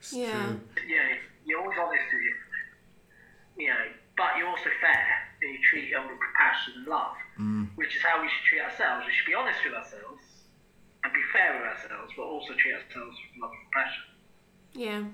[0.00, 0.30] It's Yeah.
[0.30, 0.60] true.
[0.86, 1.10] You know,
[1.44, 2.34] you're always honest with you.
[3.58, 3.84] You know,
[4.16, 5.06] but you're also fair
[5.42, 7.66] and you treat them with compassion and love, mm.
[7.74, 9.06] which is how we should treat ourselves.
[9.06, 10.22] We should be honest with ourselves
[11.04, 14.02] and be fair with ourselves, but also treat ourselves with love and compassion.
[14.72, 15.04] Yeah.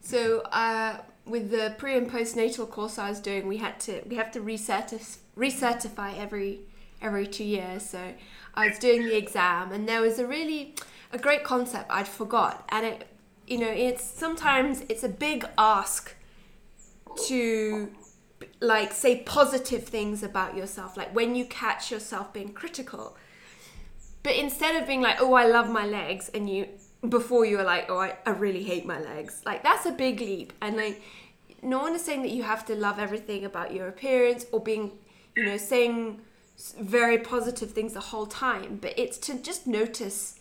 [0.00, 4.16] So uh, with the pre and postnatal course I was doing, we had to we
[4.16, 6.60] have to recertif- recertify every
[7.00, 7.84] every two years.
[7.84, 8.14] So
[8.54, 10.74] I was doing the exam, and there was a really
[11.12, 13.06] a great concept I'd forgot, and it
[13.46, 16.14] you know it's sometimes it's a big ask
[17.26, 17.90] to
[18.60, 23.16] like say positive things about yourself, like when you catch yourself being critical.
[24.22, 26.68] But instead of being like, "Oh, I love my legs," and you
[27.08, 29.42] before you were like, oh, I, I really hate my legs.
[29.44, 31.02] Like that's a big leap, and like
[31.62, 34.92] no one is saying that you have to love everything about your appearance or being,
[35.36, 36.20] you know, saying
[36.80, 38.78] very positive things the whole time.
[38.80, 40.38] But it's to just notice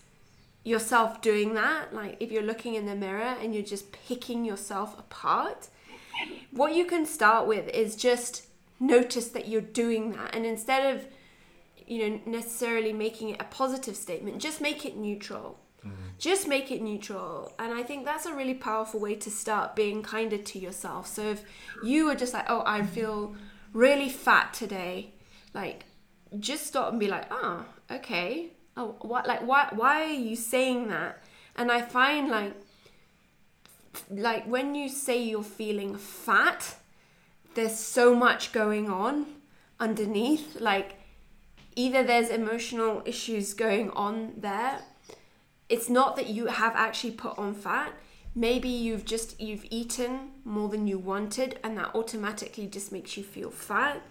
[0.63, 1.93] yourself doing that.
[1.93, 5.69] Like if you're looking in the mirror and you're just picking yourself apart,
[6.51, 8.45] what you can start with is just
[8.79, 11.05] notice that you're doing that, and instead of
[11.91, 15.59] you know necessarily making it a positive statement, just make it neutral.
[15.85, 16.09] Mm-hmm.
[16.17, 17.51] Just make it neutral.
[17.59, 21.05] And i think that's a really powerful way to start being kinder to yourself.
[21.07, 21.43] So if
[21.83, 23.35] you are just like oh i feel
[23.73, 25.13] really fat today
[25.53, 25.85] like
[26.39, 27.65] just stop and be like oh
[27.97, 28.51] okay.
[28.77, 31.21] Oh what like why why are you saying that?
[31.57, 32.53] And i find like
[34.09, 36.75] like when you say you're feeling fat
[37.53, 39.25] there's so much going on
[39.77, 40.61] underneath.
[40.61, 41.00] Like
[41.75, 44.81] either there's emotional issues going on there
[45.69, 47.93] it's not that you have actually put on fat
[48.35, 53.23] maybe you've just you've eaten more than you wanted and that automatically just makes you
[53.23, 54.01] feel fat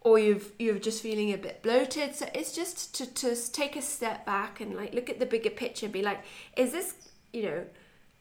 [0.00, 3.82] or you've you're just feeling a bit bloated so it's just to, to take a
[3.82, 6.22] step back and like look at the bigger picture and be like
[6.56, 6.94] is this
[7.32, 7.64] you know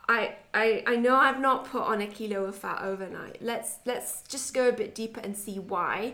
[0.10, 3.42] I, I I know I've not put on a kilo of fat overnight.
[3.42, 6.14] Let's let's just go a bit deeper and see why.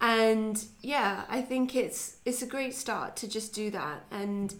[0.00, 4.04] And yeah, I think it's it's a great start to just do that.
[4.10, 4.54] And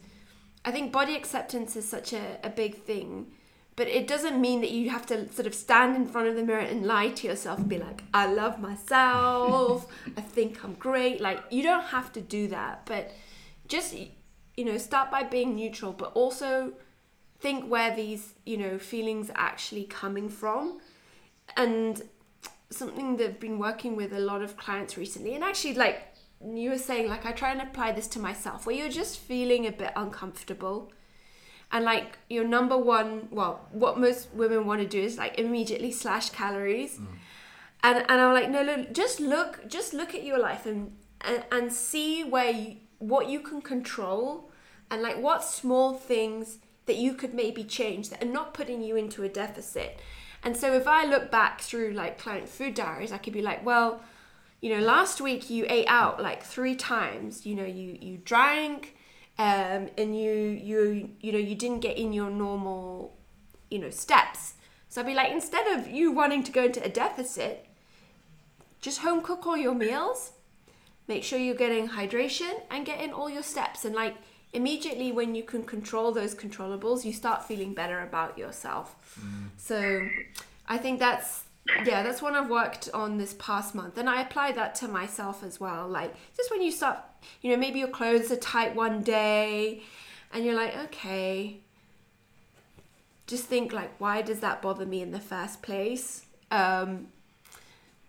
[0.65, 3.33] I think body acceptance is such a, a big thing.
[3.77, 6.43] But it doesn't mean that you have to sort of stand in front of the
[6.43, 9.87] mirror and lie to yourself and be like, I love myself,
[10.19, 11.21] I think I'm great.
[11.21, 12.83] Like you don't have to do that.
[12.85, 13.13] But
[13.69, 13.95] just
[14.57, 16.75] you know, start by being neutral, but also
[17.39, 20.81] think where these you know feelings are actually coming from
[21.57, 22.03] and
[22.71, 26.15] something that i've been working with a lot of clients recently and actually like
[26.55, 29.67] you were saying like i try and apply this to myself where you're just feeling
[29.67, 30.93] a bit uncomfortable
[31.73, 35.91] and like your number one well what most women want to do is like immediately
[35.93, 37.07] slash calories mm.
[37.83, 41.45] and and i'm like no no just look just look at your life and and,
[41.53, 44.51] and see where you, what you can control
[44.91, 48.97] and like what small things that you could maybe change that are not putting you
[48.97, 50.01] into a deficit.
[50.43, 53.65] And so if I look back through like client food diaries, I could be like,
[53.65, 54.03] well,
[54.61, 57.47] you know, last week you ate out like three times.
[57.47, 58.97] You know, you you drank,
[59.39, 63.17] um, and you you you know you didn't get in your normal,
[63.71, 64.55] you know, steps.
[64.89, 67.67] So I'd be like, instead of you wanting to go into a deficit,
[68.81, 70.33] just home cook all your meals.
[71.07, 73.85] Make sure you're getting hydration and get in all your steps.
[73.85, 74.17] And like
[74.53, 78.97] immediately when you can control those controllables, you start feeling better about yourself.
[79.57, 80.09] So
[80.69, 81.45] I think that's
[81.85, 85.43] yeah, that's one I've worked on this past month, and I apply that to myself
[85.45, 85.87] as well.
[85.87, 86.99] Like just when you start,
[87.43, 89.83] you know, maybe your clothes are tight one day,
[90.33, 91.59] and you're like, okay,
[93.27, 96.25] just think like, why does that bother me in the first place?
[96.51, 97.09] Um,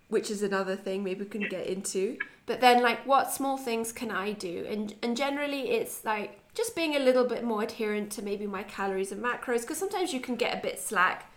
[0.08, 2.18] which is another thing maybe we can get into.
[2.52, 4.66] But then like what small things can I do?
[4.70, 8.64] And and generally it's like just being a little bit more adherent to maybe my
[8.64, 11.32] calories and macros because sometimes you can get a bit slack.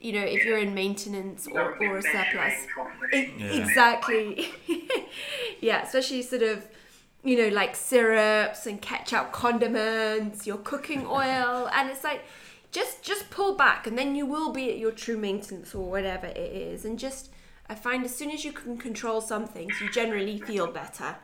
[0.00, 2.66] You know, if you're in maintenance or, or a surplus.
[3.12, 3.46] Yeah.
[3.62, 4.48] Exactly.
[5.60, 6.66] yeah, especially sort of,
[7.22, 12.24] you know, like syrups and ketchup condiments, your cooking oil, and it's like
[12.72, 16.26] just just pull back and then you will be at your true maintenance or whatever
[16.26, 17.30] it is and just
[17.70, 21.14] I find as soon as you can control some things, you generally feel better.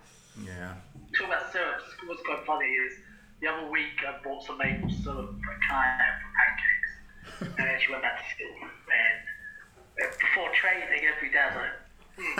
[0.44, 0.74] Yeah.
[1.18, 1.82] Talk about syrups.
[2.06, 2.92] What's quite funny is
[3.40, 7.80] the other week I bought some maple syrup for a client for pancakes, and then
[7.84, 8.54] she went back to school.
[8.62, 11.74] And uh, before training every day, I was like,
[12.14, 12.38] hmm,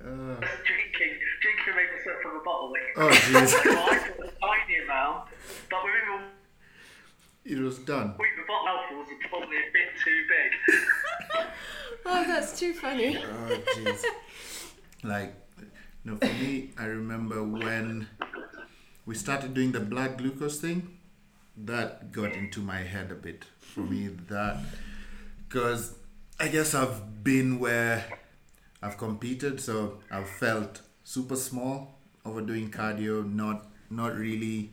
[0.00, 1.12] Uh, drinking,
[1.44, 2.72] drinking maple syrup from a bottle.
[2.72, 3.48] Like, oh jeez.
[3.52, 3.58] so
[3.92, 5.28] I put a tiny amount,
[5.68, 6.35] but within a
[7.46, 8.14] it was done.
[8.18, 11.44] week the bottle was probably a bit too big.
[12.08, 13.18] Oh, that's too funny.
[13.18, 14.04] Oh jeez.
[15.02, 15.34] like,
[16.04, 18.06] no, for me, I remember when
[19.04, 20.98] we started doing the blood glucose thing.
[21.56, 24.08] That got into my head a bit for me.
[24.28, 24.58] That
[25.48, 25.94] because
[26.38, 28.04] I guess I've been where
[28.82, 34.70] I've competed, so I've felt super small overdoing cardio, not not really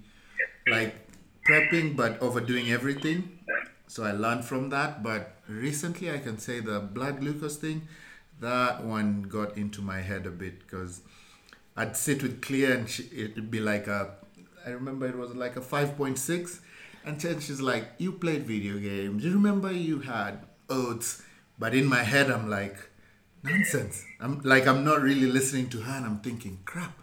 [0.67, 1.02] like
[1.47, 3.39] prepping, but overdoing everything.
[3.87, 5.03] So I learned from that.
[5.03, 7.87] But recently, I can say the blood glucose thing,
[8.39, 11.01] that one got into my head a bit because
[11.77, 14.15] I'd sit with Clea and she, it'd be like a,
[14.65, 16.59] I remember it was like a 5.6.
[17.05, 19.23] And then she's like, You played video games.
[19.25, 21.21] You remember you had oats.
[21.59, 22.77] But in my head, I'm like,
[23.43, 24.05] Nonsense.
[24.21, 26.97] I'm like, I'm not really listening to her and I'm thinking, Crap,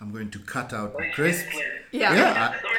[0.00, 1.54] I'm going to cut out the crisps.
[1.92, 2.14] Yeah.
[2.14, 2.48] Yeah.
[2.54, 2.76] It's-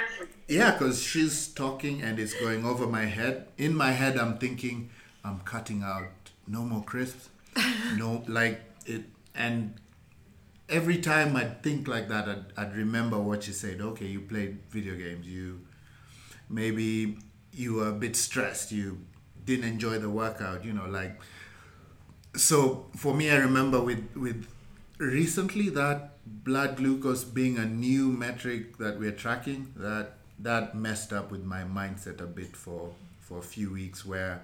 [0.51, 3.47] Yeah, because she's talking and it's going over my head.
[3.57, 4.89] In my head, I'm thinking,
[5.23, 6.09] I'm cutting out
[6.45, 7.29] no more crisps.
[7.97, 9.05] no, like it.
[9.33, 9.75] And
[10.67, 13.79] every time I'd think like that, I'd, I'd remember what she said.
[13.79, 15.25] Okay, you played video games.
[15.25, 15.61] You
[16.49, 17.17] maybe
[17.53, 18.73] you were a bit stressed.
[18.73, 18.99] You
[19.45, 20.65] didn't enjoy the workout.
[20.65, 21.21] You know, like.
[22.35, 24.47] So for me, I remember with with
[24.97, 31.31] recently that blood glucose being a new metric that we're tracking that that messed up
[31.31, 34.41] with my mindset a bit for for a few weeks where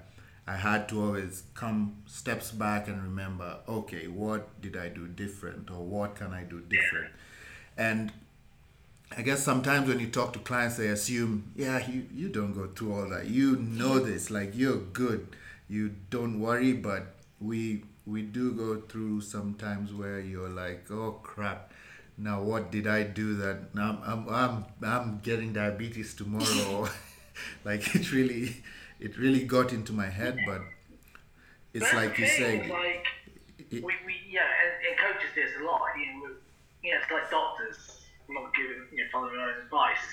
[0.48, 5.70] I had to always come steps back and remember, okay, what did I do different
[5.70, 7.12] or what can I do different?
[7.78, 8.14] And
[9.16, 12.68] I guess sometimes when you talk to clients, they assume, yeah, you, you don't go
[12.68, 13.28] through all that.
[13.28, 15.28] You know this, like you're good.
[15.70, 21.72] You don't worry, but we we do go through sometimes where you're like, oh crap,
[22.18, 26.90] now what did I do that now I'm I'm I'm getting diabetes tomorrow?
[27.64, 28.64] like it really
[29.00, 30.62] it really got into my head, but
[31.74, 32.68] it's That's like you say.
[32.70, 33.06] Like,
[33.70, 35.82] it- we, we, yeah, and, and coaches do this a lot.
[36.00, 36.34] You know,
[36.82, 37.78] you know, it's like doctors
[38.30, 40.08] not giving, you know, following their own advice.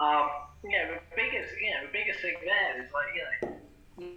[0.00, 0.28] Um,
[0.62, 4.08] you know, the biggest, you know, the biggest thing there is like, you know,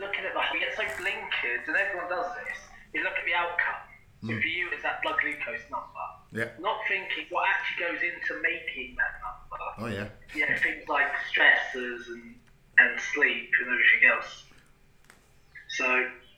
[0.00, 2.58] looking at the, we get so blinkered, and everyone does this.
[2.94, 3.85] You look at the outcome.
[4.26, 4.56] So for mm.
[4.56, 6.06] you, it's that blood glucose number.
[6.32, 6.50] Yeah.
[6.60, 9.36] Not thinking what actually goes into making that number
[9.78, 10.08] Oh yeah.
[10.34, 12.34] you know, things like stressors and,
[12.78, 14.44] and sleep and everything else.
[15.68, 15.86] So,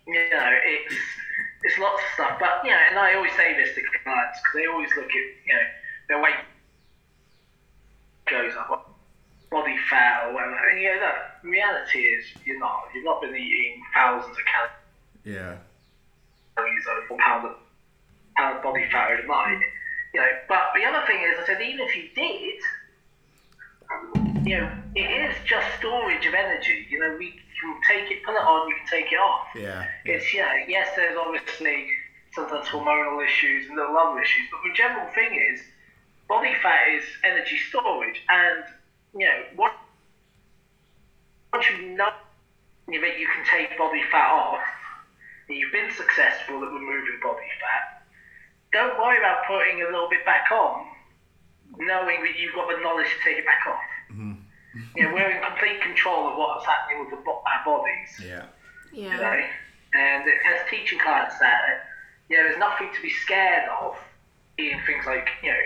[0.07, 0.95] you know, it's
[1.63, 2.39] it's lots of stuff.
[2.41, 5.27] But, you know, and I always say this to clients because they always look at,
[5.47, 5.67] you know,
[6.09, 6.43] their weight
[8.27, 8.91] goes up,
[9.51, 10.57] body fat or whatever.
[10.71, 12.91] And, you know, look, the reality is you're not.
[12.95, 14.75] You've not been eating thousands of calories.
[15.25, 15.57] Yeah.
[16.57, 17.57] calories over pound of,
[18.39, 19.61] pound body fat overnight.
[20.15, 22.61] You know, but the other thing is, I said, even if you did,
[23.93, 26.87] um, you know, it is just storage of energy.
[26.89, 29.49] You know, we can take it, put it on, you can take it off.
[29.55, 29.85] Yeah.
[30.05, 31.89] It's yeah, yes, there's obviously
[32.33, 35.61] sometimes hormonal issues and little other issues, but the general thing is
[36.29, 38.65] body fat is energy storage, and
[39.15, 39.73] you know what.
[41.53, 42.11] Once you know
[42.87, 44.61] that you can take body fat off,
[45.49, 47.98] you've been successful at removing body fat,
[48.73, 50.87] don't worry about putting a little bit back on,
[51.79, 53.81] knowing that you've got the knowledge to take it back off.
[54.13, 54.33] Mm-hmm.
[54.97, 58.45] You know, we're in complete control of what's happening with the, our bodies Yeah.
[58.93, 59.17] you Yeah.
[59.17, 59.41] know.
[59.95, 61.87] And as teaching clients that,
[62.29, 63.97] you know, there's nothing to be scared of
[64.59, 65.57] in things like, you know,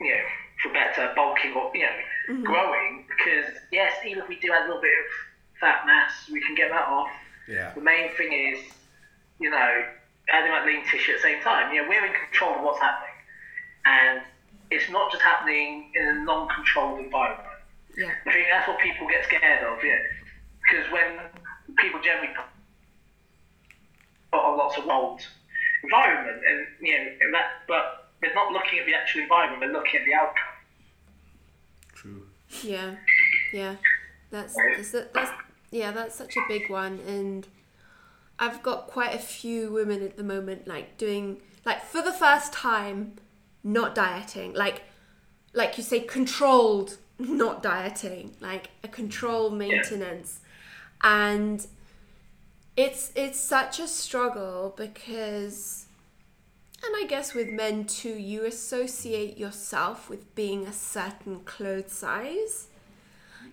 [0.00, 0.22] you know,
[0.62, 1.98] for better bulking or, you know,
[2.30, 2.44] mm-hmm.
[2.44, 3.06] growing.
[3.08, 6.54] Because, yes, even if we do add a little bit of fat mass, we can
[6.54, 7.10] get that off.
[7.48, 7.72] Yeah.
[7.74, 8.64] The main thing is,
[9.38, 9.84] you know,
[10.30, 11.72] adding that lean tissue at the same time.
[11.72, 13.14] You know, we're in control of what's happening.
[13.84, 14.22] And
[14.70, 17.48] it's not just happening in a non controlled environment.
[17.96, 18.10] Yeah.
[18.26, 19.98] I think that's what people get scared of, yeah.
[20.60, 21.18] Because when
[21.78, 22.34] people generally
[24.32, 25.20] put on lots of old
[25.82, 29.72] environment, and you know, and that, but they're not looking at the actual environment; they're
[29.72, 30.54] looking at the outcome.
[31.94, 32.22] True.
[32.62, 32.96] Yeah,
[33.52, 33.76] yeah,
[34.30, 35.30] that's that's, that's
[35.70, 37.46] yeah, that's such a big one, and
[38.38, 42.52] I've got quite a few women at the moment, like doing like for the first
[42.52, 43.14] time,
[43.64, 44.82] not dieting, like
[45.52, 50.40] like you say, controlled not dieting, like a control maintenance,
[51.02, 51.66] and
[52.76, 55.86] it's it's such a struggle because
[56.84, 62.68] and I guess with men too, you associate yourself with being a certain clothes size.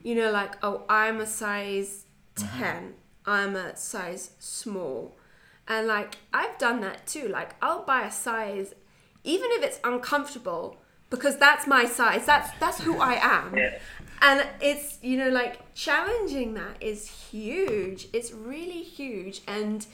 [0.03, 2.03] You know, like, oh, I'm a size
[2.35, 2.59] mm-hmm.
[2.59, 2.93] 10,
[3.25, 5.15] I'm a size small.
[5.67, 7.27] And like, I've done that too.
[7.27, 8.73] Like, I'll buy a size,
[9.23, 10.77] even if it's uncomfortable,
[11.09, 12.25] because that's my size.
[12.25, 13.55] That's that's who I am.
[13.55, 13.77] Yeah.
[14.21, 18.07] And it's, you know, like challenging that is huge.
[18.13, 19.41] It's really huge.
[19.47, 19.85] And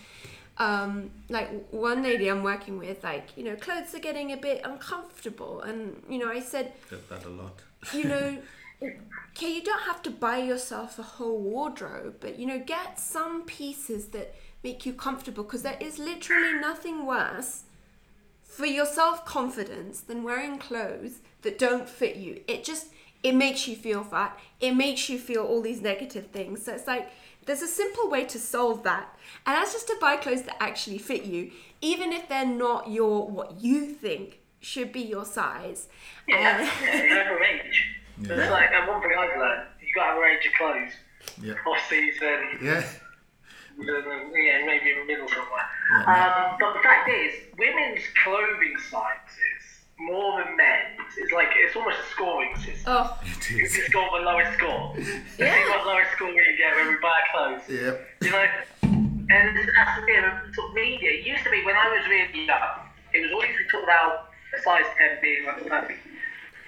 [0.57, 4.61] um, like one lady I'm working with, like, you know, clothes are getting a bit
[4.63, 5.61] uncomfortable.
[5.61, 7.59] And, you know, I said, Get that a lot.
[7.93, 8.37] you know,
[8.81, 13.43] okay, you don't have to buy yourself a whole wardrobe, but, you know, get some
[13.43, 17.63] pieces that make you comfortable because there is literally nothing worse
[18.43, 22.41] for your self confidence than wearing clothes that don't fit you.
[22.47, 22.87] It just
[23.23, 24.37] it makes you feel fat.
[24.59, 26.63] It makes you feel all these negative things.
[26.65, 27.09] So it's like
[27.45, 29.15] there's a simple way to solve that,
[29.45, 31.51] and that's just to buy clothes that actually fit you,
[31.81, 35.87] even if they're not your what you think should be your size.
[36.27, 37.37] Yeah, And- yeah,
[38.19, 38.37] you have your age.
[38.37, 38.43] Yeah.
[38.43, 40.93] It's like and one thing I've learned: you've got to have your age of clothes.
[41.41, 41.53] Yeah.
[41.71, 42.83] Off season, Yeah.
[43.79, 45.65] yeah, maybe in the middle somewhere.
[45.91, 46.51] Yeah.
[46.51, 49.63] Um, but the fact is, women's clothing sizes
[49.99, 51.11] more than men's.
[51.17, 52.87] It's like it's almost a scoring system.
[52.87, 53.45] Oh, It is.
[53.47, 53.75] Who's is.
[53.77, 54.95] just got the lowest score?
[55.39, 55.55] Yeah.
[55.55, 57.61] Who's got the lowest score we get when we buy clothes?
[57.69, 58.07] Yep.
[58.21, 58.45] You know,
[58.83, 60.23] and that's the thing,
[60.55, 61.11] sort of media.
[61.11, 62.79] It used to be when I was really young,
[63.13, 65.99] it was always we talk about a size 10 being like the perfect,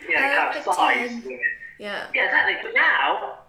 [0.07, 1.09] you know, kind of size.
[1.09, 1.39] 10.
[1.79, 2.07] yeah.
[2.13, 2.55] Yeah, exactly.
[2.61, 3.39] But now,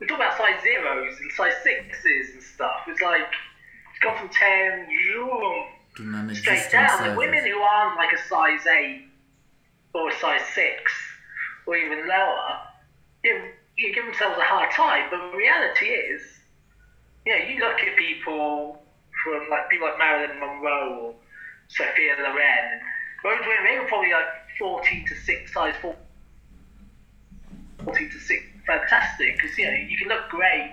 [0.00, 2.80] we talk about size zeros and size sixes and stuff.
[2.88, 3.22] It's like,
[3.90, 5.64] it's gone from 10 zoom,
[5.96, 6.88] To non straight existent down.
[6.98, 7.06] sizes.
[7.08, 9.02] And women who aren't like a size 8
[9.94, 10.92] or a size 6
[11.66, 12.58] or even lower,
[13.24, 13.40] you,
[13.76, 15.08] you give themselves a hard time.
[15.10, 16.22] But the reality is,
[17.24, 18.82] you know, you look at people
[19.24, 21.14] from like people like Marilyn Monroe or
[21.68, 22.80] Sophia Loren,
[23.24, 24.28] those women, they were probably like
[24.58, 25.94] 14 to 6 size 4
[27.84, 28.42] 14 to 6.
[28.66, 30.72] Fantastic, because you know, you can look great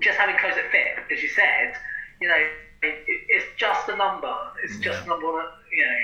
[0.00, 1.72] just having clothes that fit, as you said.
[2.20, 2.36] You know,
[2.82, 4.34] it, it, it's just a number.
[4.64, 5.04] It's just Yeah.
[5.04, 5.26] a number,
[5.72, 5.98] you know.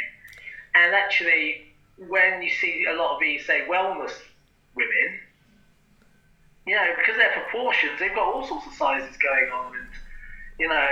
[0.75, 1.61] And actually,
[1.97, 4.13] when you see a lot of these, say, wellness
[4.75, 5.19] women,
[6.67, 9.89] you know, because they're proportions, they've got all sorts of sizes going on, and
[10.59, 10.89] you know,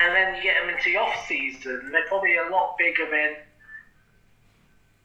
[0.00, 3.36] and then you get them into the off season, they're probably a lot bigger than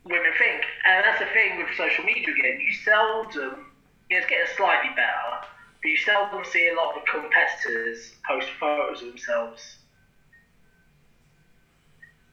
[0.06, 0.64] women think.
[0.86, 2.60] And that's the thing with social media again.
[2.60, 3.66] You seldom,
[4.10, 5.46] you know, it's getting slightly better,
[5.82, 9.78] but you seldom see a lot of competitors post photos of themselves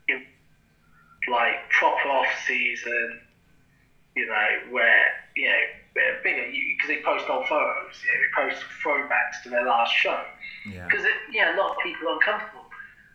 [0.08, 0.22] in
[1.30, 3.20] like proper off season,
[4.16, 5.04] you know, where,
[5.36, 5.60] you know,
[5.94, 9.92] they're bigger because they post old photos, you know, they post throwbacks to their last
[9.92, 10.24] show
[10.66, 10.86] Yeah.
[10.86, 12.64] because you know a lot of people are uncomfortable.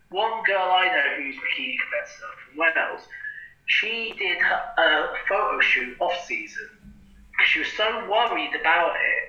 [0.10, 3.08] One girl I know who's a bikini competitor from Wales,
[3.68, 6.68] she did a photo shoot off season
[7.32, 9.24] because she was so worried about it.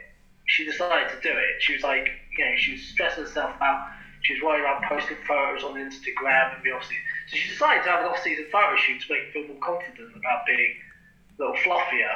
[0.46, 1.60] She decided to do it.
[1.60, 3.90] She was like, you know, she was stressing herself out.
[4.22, 7.02] She was worried about posting photos on Instagram and the off season.
[7.28, 9.60] So she decided to have an off season photo shoot to make her feel more
[9.60, 10.74] confident about being
[11.38, 12.14] a little fluffier.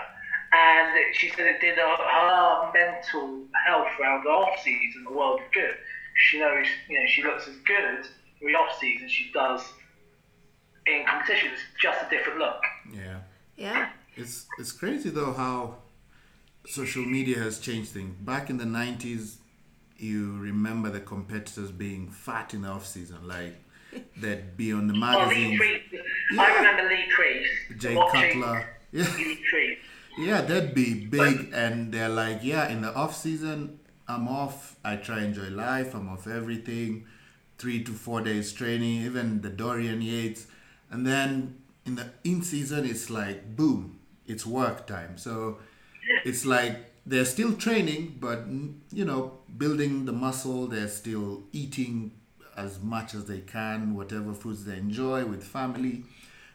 [0.52, 5.40] And she said it did her, her mental health around the off season the world
[5.40, 5.74] of good.
[6.16, 8.06] She knows, you know, she looks as good
[8.40, 9.62] in the off season she does
[10.86, 12.60] in competitions, just a different look.
[12.92, 13.18] Yeah.
[13.56, 13.88] Yeah.
[14.16, 15.76] It's it's crazy though how
[16.66, 18.14] social media has changed things.
[18.20, 19.38] Back in the nineties,
[19.96, 23.54] you remember the competitors being fat in the off season, like
[24.16, 25.60] they'd be on the Oh, Lee magazines.
[25.92, 26.42] Yeah.
[26.42, 27.82] I remember Lee Priest.
[27.82, 28.66] Jay Cutler.
[28.92, 29.04] Yeah.
[29.16, 29.80] Lee Priest.
[30.18, 34.76] Yeah, they'd be big and they're like, yeah, in the off season, I'm off.
[34.84, 35.94] I try enjoy life.
[35.94, 37.06] I'm off everything.
[37.56, 40.46] Three to four days training, even the Dorian Yates.
[40.92, 45.18] And then in the in season, it's like boom, it's work time.
[45.18, 45.58] So
[46.24, 48.44] it's like they're still training, but
[48.92, 50.66] you know, building the muscle.
[50.68, 52.12] They're still eating
[52.56, 56.04] as much as they can, whatever foods they enjoy with family.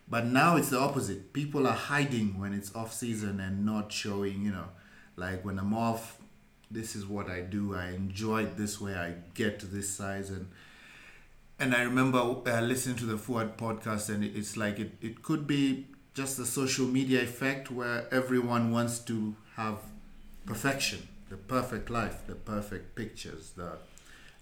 [0.08, 1.34] But now it's the opposite.
[1.34, 4.70] People are hiding when it's off season and not showing, you know,
[5.18, 6.18] like when I'm off,
[6.72, 7.76] this is what I do.
[7.76, 8.96] I enjoy it this way.
[8.96, 10.48] I get to this size and
[11.60, 15.48] and I remember uh, listening to the Forward podcast, and it's like it, it could
[15.48, 19.78] be just the social media effect where everyone wants to have
[20.46, 23.78] perfection, the perfect life, the perfect pictures, the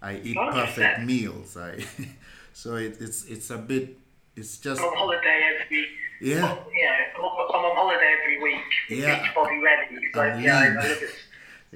[0.02, 1.06] I eat Oh, perfect yeah.
[1.06, 1.58] meals.
[1.58, 1.84] I
[2.54, 3.98] so it, it's it's a bit
[4.36, 5.88] it's just I'm on holiday every.
[6.22, 6.56] Yeah.
[6.74, 8.64] Yeah, I'm on holiday every week.
[8.90, 9.22] Yeah.
[9.24, 10.08] Beach body ready.
[10.14, 10.66] So I'm yeah, I.
[10.68, 11.10] I look at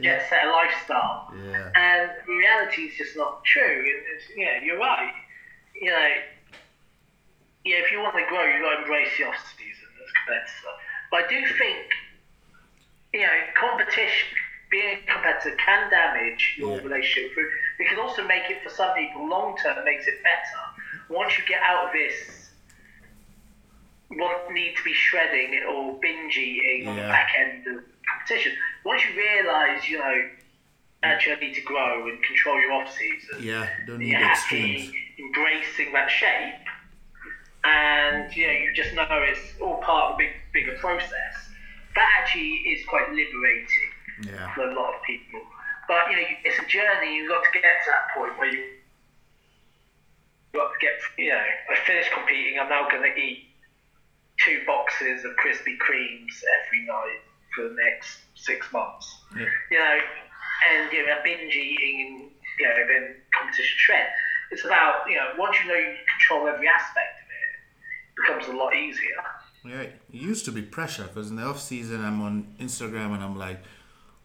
[0.01, 1.33] get set a lifestyle.
[1.45, 1.71] Yeah.
[1.75, 3.83] And reality is just not true.
[4.15, 5.11] It's, yeah, you're right.
[5.81, 6.09] You know,
[7.65, 10.13] yeah, if you want to grow, you've got to embrace the off season as a
[10.25, 10.73] competitor.
[11.11, 11.85] But I do think,
[13.13, 14.27] you know, competition,
[14.71, 16.83] being a competitor can damage your Yeah.
[16.83, 17.31] relationship.
[17.79, 20.59] It can also make it, for some people, long term, makes it better.
[21.09, 22.51] Once you get out of this,
[24.11, 28.53] want need to be shredding or binge eating on the back end of competition.
[28.83, 30.29] Once you realise, you know,
[31.03, 34.85] actually I need to grow and control your off season yeah, don't need extremes.
[34.87, 36.55] happy embracing that shape,
[37.63, 41.33] and you know you just know it's all part of a big, bigger process.
[41.95, 43.89] That actually is quite liberating
[44.23, 44.53] Yeah.
[44.53, 45.41] for a lot of people.
[45.87, 47.15] But you know, it's a journey.
[47.15, 48.59] You've got to get to that point where you
[50.53, 50.93] you've got to get.
[51.17, 52.59] You know, I finished competing.
[52.59, 53.45] I'm now going to eat
[54.45, 57.19] two boxes of Krispy Kremes every night
[57.55, 59.05] for the next six months
[59.35, 59.45] Yeah.
[59.71, 59.99] you know,
[60.71, 64.07] and you know, binge eating and you know, then competition trend.
[64.51, 67.49] It's about you know, once you know you control every aspect of it,
[68.11, 69.21] it becomes a lot easier.
[69.65, 73.23] Yeah, it used to be pressure because in the off season I'm on Instagram and
[73.23, 73.59] I'm like,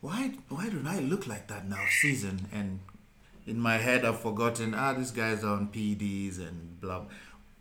[0.01, 2.47] why why don't I look like that off season?
[2.53, 2.81] And
[3.47, 7.03] in my head I've forgotten, ah, these guys are on PEDs and blah.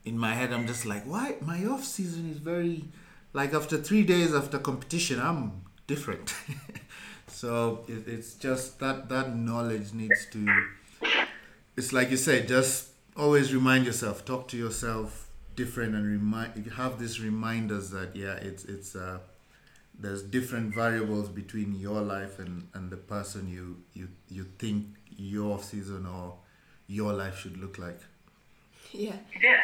[0.06, 1.36] in my head, I'm just like, why?
[1.42, 2.86] My off season is very,
[3.34, 6.34] like after three days after competition, I'm different.
[7.28, 10.46] so it, it's just that that knowledge needs to.
[11.76, 16.72] It's like you said, just always remind yourself, talk to yourself different, and remind.
[16.74, 19.20] Have these reminders that yeah, it's it's uh,
[19.98, 24.86] there's different variables between your life and and the person you you you think
[25.18, 26.36] your season or
[26.88, 28.00] your life should look like.
[28.92, 29.16] Yeah.
[29.42, 29.62] Yeah.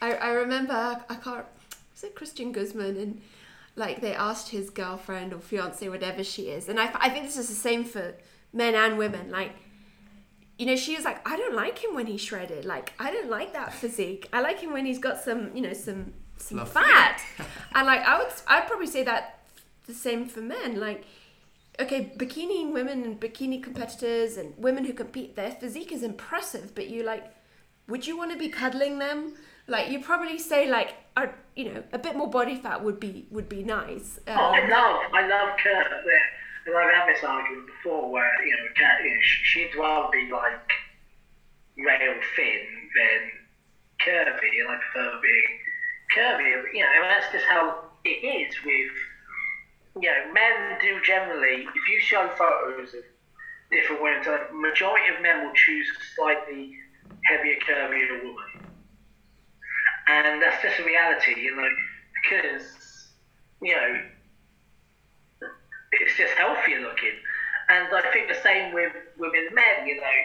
[0.00, 0.72] I, I remember
[1.08, 1.44] I can't
[1.92, 3.20] was it Christian Guzman and
[3.74, 7.36] like they asked his girlfriend or fiance whatever she is and I, I think this
[7.36, 8.14] is the same for
[8.52, 9.52] men and women like
[10.58, 12.64] you know she was like I don't like him when he's shredded.
[12.64, 14.28] Like I don't like that physique.
[14.32, 16.72] I like him when he's got some you know some some Fluff.
[16.72, 17.22] fat.
[17.74, 19.40] and like I would I'd probably say that
[19.86, 20.80] the same for men.
[20.80, 21.04] Like
[21.80, 26.88] okay bikini women and bikini competitors and women who compete their physique is impressive but
[26.88, 27.32] you like
[27.86, 29.34] would you want to be cuddling them?
[29.66, 33.28] Like you probably say like are you know a bit more body fat would be
[33.30, 34.18] would be nice.
[34.26, 35.86] Oh, I um, love, I love Kurt.
[36.76, 40.28] I've had this argument before where, you know, Kat, you know, sh- she'd rather be
[40.30, 40.70] like
[41.78, 42.60] rail thin
[42.96, 43.20] than
[44.04, 45.58] curvy, and I prefer being
[46.16, 46.74] curvy.
[46.74, 51.88] You know, and that's just how it is with, you know, men do generally, if
[51.88, 53.04] you show photos of
[53.70, 56.74] different women, the majority of men will choose a slightly
[57.24, 58.72] heavier, curvier woman.
[60.08, 61.68] And that's just a reality, you know,
[62.22, 63.10] because,
[63.60, 64.00] you know,
[65.92, 67.16] it's just healthier looking.
[67.68, 70.18] And I think the same with women and men, you know.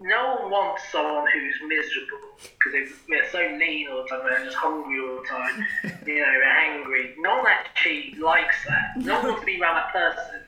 [0.00, 4.44] No one wants someone who's miserable because they're, they're so lean all the time, they're
[4.44, 5.66] just hungry all the time,
[6.06, 7.14] you know, they're angry.
[7.18, 8.96] No one actually likes that.
[8.96, 10.40] No one wants to be around that person.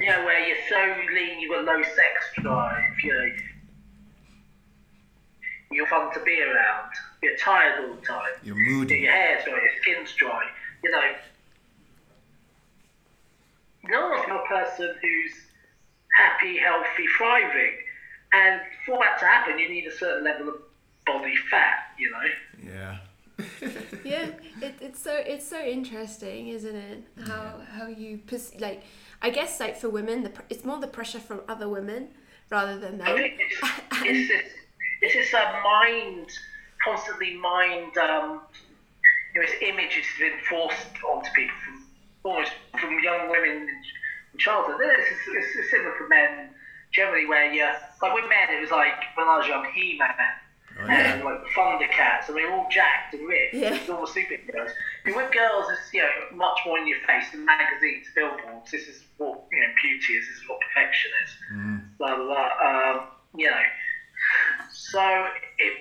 [0.00, 3.26] You know, where you're so lean, you've got low sex drive, you know.
[5.70, 6.90] You're fun to be around.
[7.22, 8.32] You're tired all the time.
[8.42, 8.98] You're moody.
[8.98, 10.42] Your hair's dry, your skin's dry.
[10.82, 11.12] You know,
[13.84, 15.32] no one's a person who's
[16.16, 17.76] happy, healthy, thriving.
[18.32, 20.54] And for that to happen, you need a certain level of
[21.06, 22.72] body fat, you know.
[22.72, 22.98] Yeah.
[24.04, 24.26] yeah
[24.60, 28.82] it, it's so it's so interesting isn't it how how you pers- like
[29.22, 32.08] i guess like for women the pr- it's more the pressure from other women
[32.50, 33.60] rather than I men it's,
[34.02, 34.42] it's this,
[35.00, 36.28] it's this uh, mind,
[36.84, 38.40] constantly mind, um,
[39.34, 41.77] you know, this image has been forced onto people from
[42.28, 43.68] almost from young women
[44.32, 44.80] in childhood.
[44.82, 46.50] It's, it's, it's similar for men
[46.92, 47.64] generally, where you
[48.02, 50.08] like with men, it was like when I was young, He-Man.
[50.80, 51.14] Oh, yeah.
[51.14, 53.76] And like Thundercats, and they're all jacked and ripped, Yeah.
[53.90, 54.70] all the superheroes.
[55.04, 57.24] But with girls, it's you know much more in your face.
[57.32, 58.70] The magazines, billboards.
[58.70, 60.28] This is what you know beauty is.
[60.28, 61.30] This is what perfection is
[61.98, 62.50] blah blah blah.
[62.62, 63.62] Um, you know,
[64.72, 65.26] so
[65.58, 65.72] it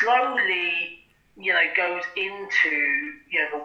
[0.00, 1.00] slowly,
[1.36, 2.70] you know, goes into
[3.30, 3.64] you know the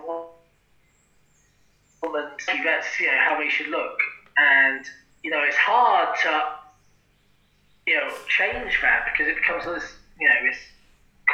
[2.47, 2.63] woman.
[2.63, 3.97] That's you know how we should look,
[4.37, 4.85] and
[5.23, 6.41] you know it's hard to
[7.87, 10.59] you know change that because it becomes this you know this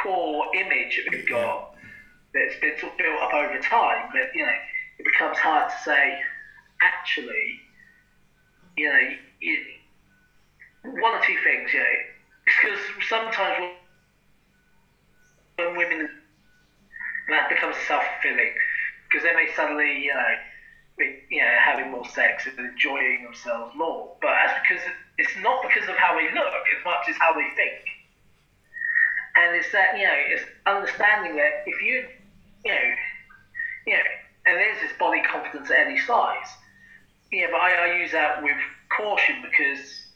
[0.02, 1.74] core image that we've got
[2.32, 4.08] that's been sort of built up over time.
[4.12, 4.52] But you know,
[4.98, 6.18] it becomes hard to say
[6.82, 7.60] actually,
[8.76, 8.98] you know.
[9.40, 9.56] You,
[10.82, 11.96] one or two things, you know,
[12.44, 12.78] because
[13.08, 13.74] sometimes
[15.56, 16.08] when, women
[17.28, 18.52] that becomes self fulfilling,
[19.08, 20.34] because then they suddenly, you know,
[21.30, 24.12] you know, having more sex and enjoying themselves more.
[24.20, 24.82] But that's because
[25.18, 27.80] it's not because of how they look as much as how they think.
[29.36, 32.06] And it's that you know, it's understanding that if you,
[32.64, 32.88] you know,
[33.86, 34.02] you know,
[34.46, 36.48] and there's this body confidence at any size.
[37.32, 38.56] Yeah, but I, I use that with
[38.96, 40.06] caution because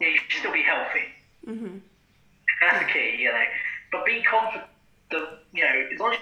[0.00, 1.06] you, know, you should still be healthy.
[1.46, 1.78] mm-hmm.
[2.60, 3.44] That's the key, you know.
[3.92, 4.68] But be confident,
[5.52, 6.18] you know, as long as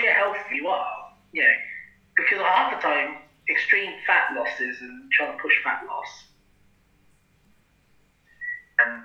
[0.00, 1.48] you're healthy, you are, you know.
[2.18, 3.16] Because half the time,
[3.48, 6.24] extreme fat losses and trying to push fat loss,
[8.80, 9.02] and,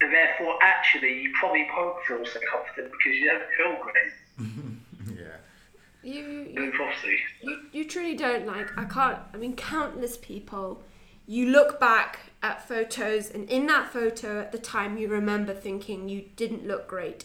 [0.00, 4.12] and therefore, actually, you probably won't feel so confident because you don't feel great.
[5.18, 5.36] Yeah.
[6.02, 6.72] you, In you
[7.42, 10.82] you you truly don't like i can't i mean countless people
[11.26, 16.08] you look back at photos and in that photo at the time you remember thinking
[16.08, 17.24] you didn't look great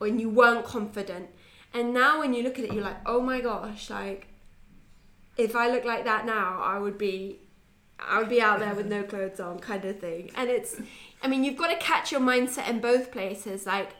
[0.00, 1.28] or you weren't confident
[1.72, 4.28] and now when you look at it you're like oh my gosh like
[5.36, 7.38] if i look like that now i would be
[7.98, 10.80] i would be out there with no clothes on kind of thing and it's
[11.22, 13.90] i mean you've got to catch your mindset in both places like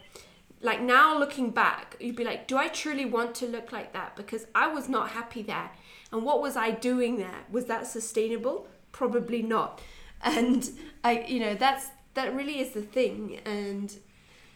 [0.62, 4.14] like now looking back, you'd be like, do I truly want to look like that?
[4.14, 5.70] Because I was not happy there.
[6.12, 7.46] And what was I doing there?
[7.50, 8.68] Was that sustainable?
[8.92, 9.80] Probably not.
[10.22, 10.68] And
[11.02, 13.40] I, you know, that's that really is the thing.
[13.46, 13.96] And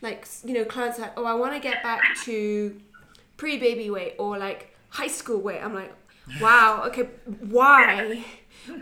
[0.05, 2.79] like you know clients are like oh I want to get back to
[3.45, 5.61] pre-baby weight or like high school weight.
[5.63, 5.93] I'm like
[6.41, 7.07] wow okay
[7.57, 8.25] why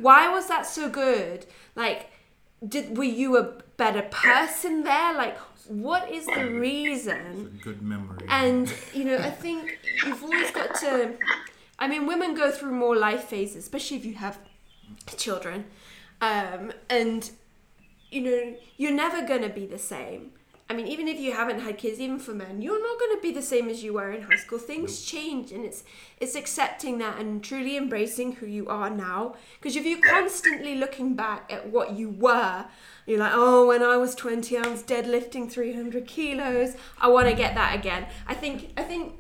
[0.01, 1.45] why was that so good
[1.75, 2.01] like
[2.75, 3.43] did were you a
[3.77, 5.37] better person there like
[5.67, 8.25] what is the reason Good memory.
[8.29, 11.15] and you know, I think you've always got to.
[11.79, 14.39] I mean, women go through more life phases, especially if you have
[15.17, 15.65] children,
[16.21, 17.31] um, and
[18.11, 20.33] you know, you're never gonna be the same.
[20.73, 23.21] I mean, even if you haven't had kids, even for men, you're not going to
[23.21, 24.59] be the same as you were in high school.
[24.59, 25.85] Things change, and it's
[26.19, 29.35] it's accepting that and truly embracing who you are now.
[29.61, 32.65] Because if you're constantly looking back at what you were,
[33.05, 36.75] you're like, oh, when I was 20, I was deadlifting 300 kilos.
[36.99, 38.07] I want to get that again.
[38.27, 39.13] I think I think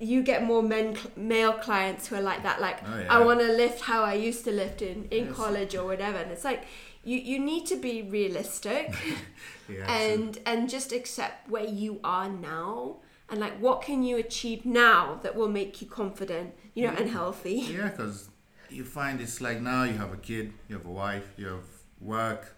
[0.00, 3.14] you get more men male clients who are like that like Oh, yeah.
[3.14, 6.30] i want to lift how i used to lift in in college or whatever and
[6.30, 6.64] it's like
[7.04, 8.94] you you need to be realistic
[9.70, 12.96] yeah, and and just accept where you are now
[13.28, 17.10] and like what can you achieve now that will make you confident you know and
[17.10, 18.28] healthy Yeah, because
[18.68, 21.64] you find it's like now you have a kid, you have a wife, you have
[22.00, 22.56] work,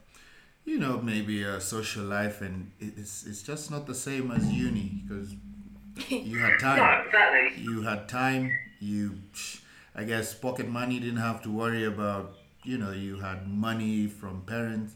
[0.65, 5.03] you know, maybe a social life, and it's it's just not the same as uni
[5.03, 5.35] because
[6.11, 7.07] you had No, time.
[7.07, 7.63] exactly.
[7.63, 8.51] You had time.
[8.81, 9.19] You,
[9.95, 12.35] I guess, pocket money didn't have to worry about.
[12.65, 14.95] You know, you had money from parents.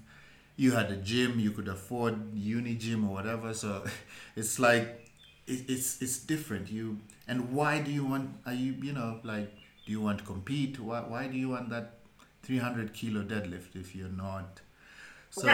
[0.57, 1.39] You had a gym.
[1.39, 3.53] You could afford uni gym or whatever.
[3.55, 3.85] So,
[4.37, 5.11] it's like
[5.47, 6.71] it, it's it's different.
[6.71, 6.99] You
[7.29, 8.31] and why do you want?
[8.47, 9.53] Are you you know like
[9.85, 10.81] do you want to compete?
[10.81, 11.95] Why why do you want that
[12.43, 14.61] three hundred kilo deadlift if you're not?
[15.31, 15.49] So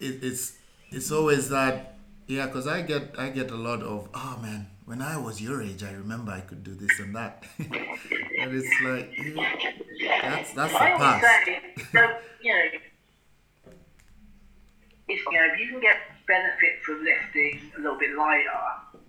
[0.00, 0.58] it, it's
[0.90, 5.02] it's always that yeah because i get i get a lot of oh man when
[5.02, 9.10] i was your age i remember i could do this and that and it's like
[10.22, 11.60] that's that's the past say,
[11.92, 12.00] so,
[12.42, 12.78] you know,
[15.08, 15.96] if you know if you can get
[16.26, 19.00] benefit from lifting a little bit lighter,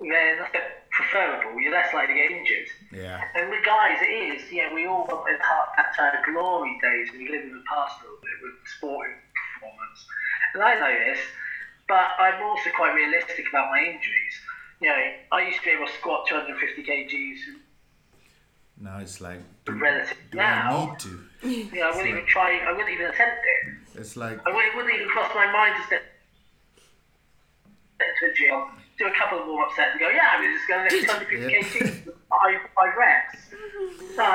[0.00, 1.60] then that's preferable.
[1.60, 2.68] You're less likely to get injured.
[2.92, 4.42] yeah And with guys, it is.
[4.50, 7.08] Yeah, we all want those hard, that uh, glory days.
[7.10, 9.14] And we live in the past a little bit with sporting
[9.60, 10.06] performance,
[10.54, 11.20] and I know this,
[11.88, 14.34] but I'm also quite realistic about my injuries.
[14.80, 15.02] You know,
[15.32, 17.38] I used to be able to squat 250 kgs.
[18.80, 20.96] now it's like do, Relative do now.
[21.42, 22.58] i need to You know, I wouldn't even try.
[22.58, 23.83] I wouldn't even attempt it.
[23.96, 26.02] It's like I wouldn't, it wouldn't even cross my mind to step
[28.20, 28.64] to a gym,
[28.98, 31.78] do a couple of warm-up sets, and go, yeah, I'm just going to lift 250
[31.78, 31.84] Yeah.
[31.84, 33.38] with five, five reps.
[34.16, 34.26] So,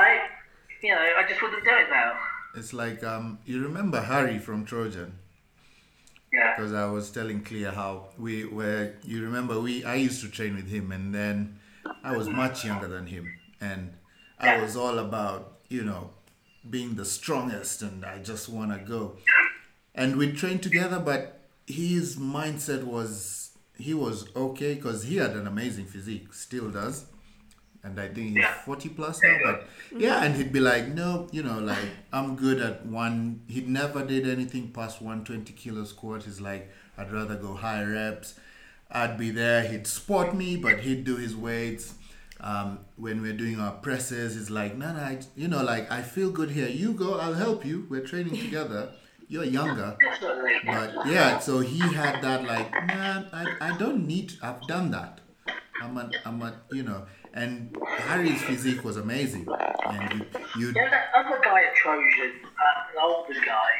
[0.82, 2.12] you know, I just wouldn't do it now.
[2.56, 5.12] it's like um you remember harry from trojan
[6.32, 6.54] Yeah.
[6.56, 8.94] because I was telling Clea how we were.
[9.04, 9.84] You remember we?
[9.84, 11.58] I used to train with him, and then
[12.02, 13.24] I was much younger than him,
[13.60, 13.92] and
[14.38, 16.10] I was all about you know
[16.68, 19.16] being the strongest, and I just want to go.
[19.94, 25.46] And we trained together, but his mindset was he was okay because he had an
[25.46, 27.06] amazing physique, still does.
[27.82, 28.52] And I think he's Yeah.
[28.66, 29.66] 40 plus now, but
[29.96, 31.78] yeah, and he'd be like, no, you know, like
[32.12, 33.40] I'm good at one.
[33.48, 36.24] He never did anything past 120 kilo squat.
[36.24, 38.34] He's like, I'd rather go high reps.
[38.90, 39.62] I'd be there.
[39.66, 41.94] He'd spot me, but he'd do his weights.
[42.40, 46.02] Um, when we're doing our presses, he's like, no, no, I, you know, like I
[46.02, 46.68] feel good here.
[46.68, 47.86] You go, I'll help you.
[47.88, 48.90] We're training together.
[49.30, 49.96] You're younger.
[50.66, 54.32] But yeah, so he had that like, man, I, I don't need.
[54.42, 55.20] I've done that.
[55.80, 57.06] I'm a, I'm a, you know.
[57.32, 59.46] And Harry's physique was amazing,
[59.86, 60.26] and you,
[60.58, 63.72] you, There was that other guy at Trojan, uh, an older guy,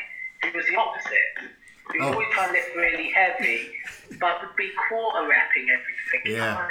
[0.44, 1.50] who was the opposite.
[1.90, 2.12] Who Oh.
[2.12, 3.72] always try and lift really heavy,
[4.20, 6.32] but would be quarter wrapping everything.
[6.36, 6.68] Yeah.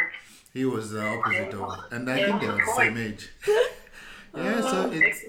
[0.53, 3.27] He was the opposite of, and I think they were the same age.
[4.37, 5.23] Yeah, so it's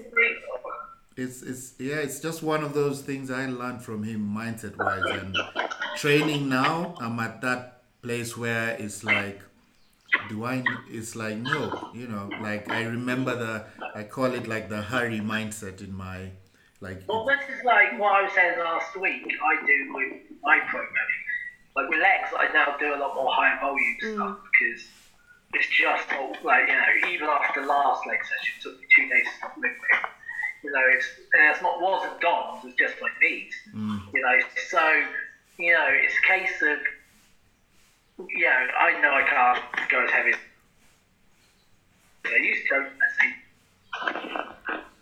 [1.17, 4.77] it's- it's it's yeah, it's just one of those things I learned from him mindset
[4.77, 5.37] wise, and
[5.97, 6.95] training now.
[6.99, 9.41] I'm at that place where it's like
[10.29, 10.63] do I?
[10.89, 15.19] It's like no, you know, like I remember the, I call it like the Harry
[15.19, 16.31] mindset in my,
[16.81, 19.23] like, Well, this is like what I was saying last week.
[19.23, 21.21] I do with my programming.
[21.75, 24.15] Like with legs, I now do a lot more high volume mm.
[24.15, 24.87] stuff because
[25.53, 26.09] it's just
[26.43, 27.09] like you know.
[27.09, 29.97] Even after last leg session, it took me two days to stop lifting.
[30.63, 32.59] You know, it's and it's not wasn't gone.
[32.59, 33.53] It was just my knees.
[33.75, 34.01] Mm.
[34.13, 34.39] You know,
[34.69, 35.01] so
[35.57, 36.77] you know, it's a case of
[38.29, 40.37] you know, I know I can't go as heavy as
[42.31, 42.75] I used to.
[42.77, 43.17] Let's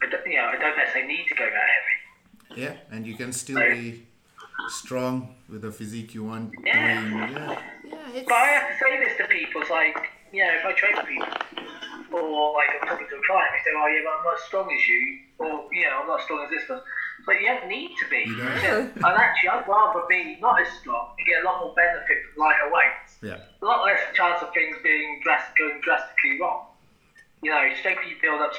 [0.02, 2.62] I don't, you know, I don't necessarily need to go that heavy.
[2.62, 4.06] yeah, and you can still be
[4.70, 7.30] strong with the physique you want doing, Yeah.
[7.32, 9.98] yeah, Yeah, it's But I have to say this to people, it's like,
[10.32, 11.28] you know, if I train with people,
[12.12, 14.44] or like I'm talking to a client, they say, oh yeah, but I'm not as
[14.44, 15.02] strong as you,
[15.38, 16.82] or, you know, I'm not as strong as this one.
[17.26, 18.24] But you don't need to be.
[18.26, 22.42] And actually, I'd rather be not as strong and get a lot more benefit from
[22.42, 23.18] lighter weights.
[23.22, 23.38] Yeah.
[23.62, 26.66] A lot less chance of things being drastic, going drastically wrong.
[27.44, 28.54] You know, strength you build up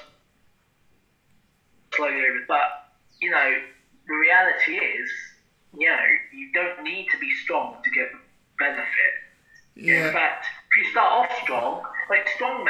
[1.94, 2.44] slowly over.
[2.46, 2.68] But
[3.20, 3.48] you know,
[4.06, 5.10] the reality is,
[5.76, 8.08] you know, you don't need to be strong to get
[8.58, 9.14] benefit.
[9.76, 10.12] In Yeah.
[10.12, 12.69] fact, if you start off strong, like strong men,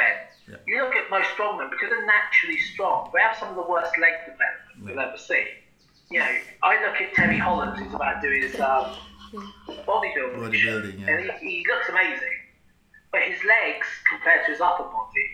[0.81, 3.09] look at most strong men because they're naturally strong.
[3.13, 5.45] They have some of the worst leg development you'll ever see.
[6.09, 6.31] You know,
[6.63, 8.91] I look at Terry Hollands, who's about doing his um,
[9.87, 11.07] bodybuilding, Bodybuilding, yeah.
[11.07, 12.37] and he, he looks amazing,
[13.11, 15.27] but his legs compared to his upper body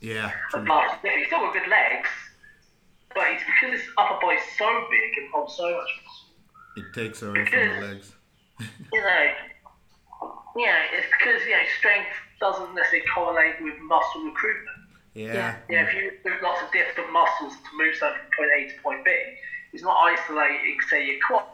[0.00, 0.30] Yeah.
[0.30, 0.64] are true.
[0.64, 1.18] vastly different.
[1.18, 2.08] He's still got good legs,
[3.14, 6.30] but it's because his upper body's so big and holds so much muscle.
[6.76, 8.12] It takes away from the legs.
[8.92, 9.24] you know,
[10.56, 12.08] you know, it's because you know strength
[12.40, 14.78] doesn't necessarily correlate with muscle recruitment.
[15.14, 15.56] Yeah.
[15.68, 18.74] You know, if you do lots of different muscles to move something from point A
[18.74, 19.10] to point B,
[19.72, 21.44] it's not isolating, say, your quad-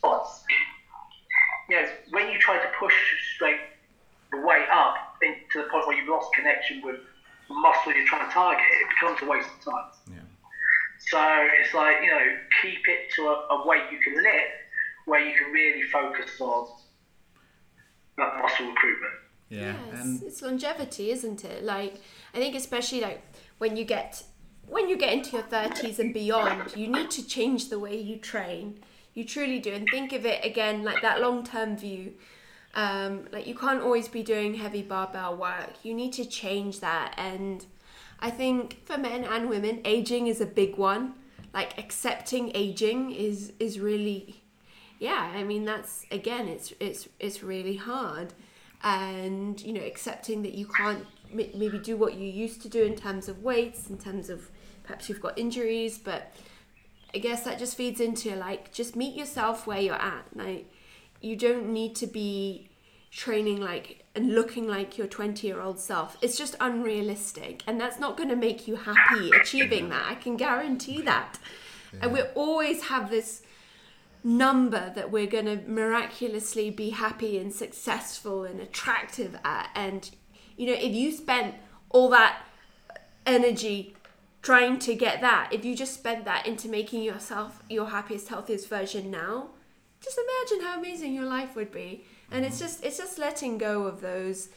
[0.00, 0.44] quads.
[1.68, 2.94] You know, when you try to push
[3.34, 3.60] straight
[4.32, 6.96] the weight up in, to the point where you've lost connection with
[7.48, 9.90] the muscle you're trying to target, it becomes a waste of time.
[10.10, 10.26] Yeah.
[10.98, 11.20] So
[11.60, 12.26] it's like, you know,
[12.62, 14.56] keep it to a, a weight you can lift
[15.04, 16.66] where you can really focus on
[18.18, 19.14] that muscle recruitment.
[19.48, 19.60] Yeah.
[19.60, 21.64] Yeah, it's, And it's longevity, isn't it?
[21.64, 22.00] Like
[22.34, 23.22] I think especially like
[23.58, 24.22] when you get
[24.68, 28.16] when you get into your thirties and beyond, you need to change the way you
[28.16, 28.80] train.
[29.14, 32.14] You truly do, and think of it again like that long term view.
[32.74, 35.70] Um, like you can't always be doing heavy barbell work.
[35.82, 37.64] You need to change that, and
[38.20, 41.14] I think for men and women, aging is a big one.
[41.54, 44.42] Like accepting aging is is really
[44.98, 48.32] yeah i mean that's again it's it's it's really hard
[48.86, 52.82] and you know accepting that you can't m- maybe do what you used to do
[52.84, 54.48] in terms of weights in terms of
[54.84, 56.32] perhaps you've got injuries but
[57.14, 60.24] i guess that just feeds into like just meet yourself where you're at.
[60.34, 60.70] Like
[61.20, 62.68] you don't need to be
[63.10, 66.16] training like and looking like your 20 year old self.
[66.20, 70.04] It's just unrealistic and that's not going to make you happy achieving that.
[70.06, 71.38] I can guarantee that.
[72.02, 73.40] And we always have this
[74.26, 79.70] number that we're going to miraculously be happy and successful and attractive at.
[79.74, 80.10] And
[80.56, 81.54] you know if you spent
[81.90, 82.42] all that
[83.24, 83.94] energy
[84.42, 88.68] trying to get that if you just spent that into making yourself your happiest healthiest
[88.68, 89.48] version now
[90.00, 92.04] just imagine how amazing your life would be.
[92.30, 92.64] And it's mm-hmm.
[92.64, 94.48] just it's just letting go of those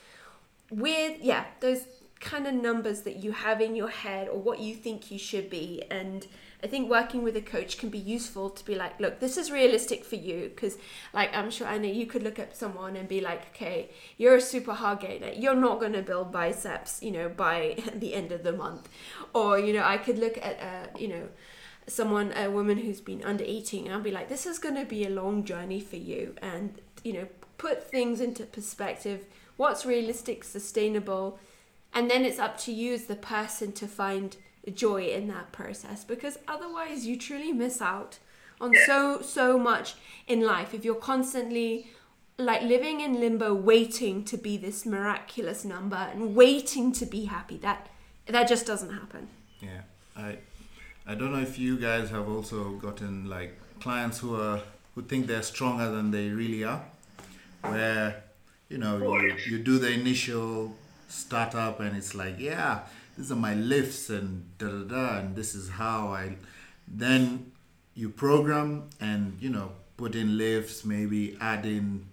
[0.72, 1.84] weird yeah those
[2.20, 5.50] kind of numbers that you have in your head or what you think you should
[5.50, 5.84] be.
[5.90, 6.28] And
[6.64, 9.51] i think working with a coach can be useful to be like look this is
[9.51, 10.78] realistic for you because
[11.14, 14.41] like i'm sure know you could look at someone and be like okay you're a
[14.41, 15.32] super hard gainer.
[15.32, 18.89] You're not going to build biceps you know by the end of the month.
[19.34, 21.30] Or you know i could look at uh, you know
[21.88, 24.86] someone a woman who's been under eating and i'll be like this is going to
[24.86, 29.26] be a long journey for you and you know put things into perspective
[29.57, 31.39] what's realistic sustainable
[31.93, 34.38] and then it's up to you as the person to find
[34.74, 38.20] joy in that process because otherwise you truly miss out
[38.62, 39.95] on so so much
[40.28, 40.74] in life.
[40.74, 41.88] If you're constantly
[42.38, 47.57] like living in limbo waiting to be this miraculous number and waiting to be happy
[47.57, 47.89] that
[48.28, 49.28] that just doesn't happen.
[49.62, 49.82] Yeah,
[50.16, 50.38] I
[51.05, 54.62] I don't know if you guys have also gotten like clients who are
[54.95, 56.84] who think they're stronger than they really are,
[57.62, 58.24] where
[58.70, 60.76] you know you, you do the initial
[61.07, 62.82] startup and it's like yeah
[63.20, 66.38] these are my lifts and da da da and this is how I
[66.88, 67.52] then
[67.94, 72.06] you program and you know put in lifts maybe add in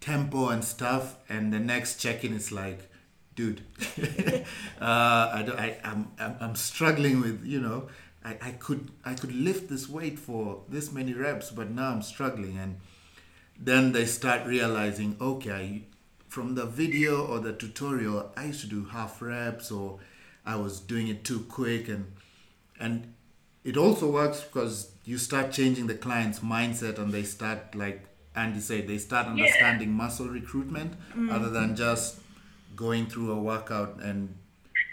[0.00, 2.90] tempo and stuff and the next check-in is like
[3.34, 3.62] dude
[4.78, 7.88] uh, I, don't- I, I'm, I'm, struggling with you know
[8.22, 12.02] I, I could I could lift this weight for this many reps but now I'm
[12.02, 12.58] struggling.
[12.58, 12.78] And
[13.58, 15.84] then they start realizing okay
[16.28, 19.98] from the video or the tutorial I used to do half reps or
[20.44, 22.12] I was doing it too quick and
[22.80, 23.14] and
[23.64, 28.60] it also works because you start changing the client's mindset and they start like Andy
[28.60, 31.30] said they start understanding muscle recruitment mm-hmm.
[31.30, 32.18] other than just
[32.74, 34.34] going through a workout and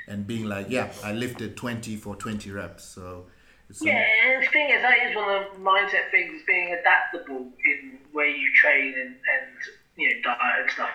[0.07, 3.25] and being like yeah I lifted 20 for 20 reps so
[3.69, 7.51] it's Yeah, and the thing is, that is one of the mindset things, being adaptable
[7.65, 9.47] in where you train and, and
[9.95, 10.89] you know, diet and stuff.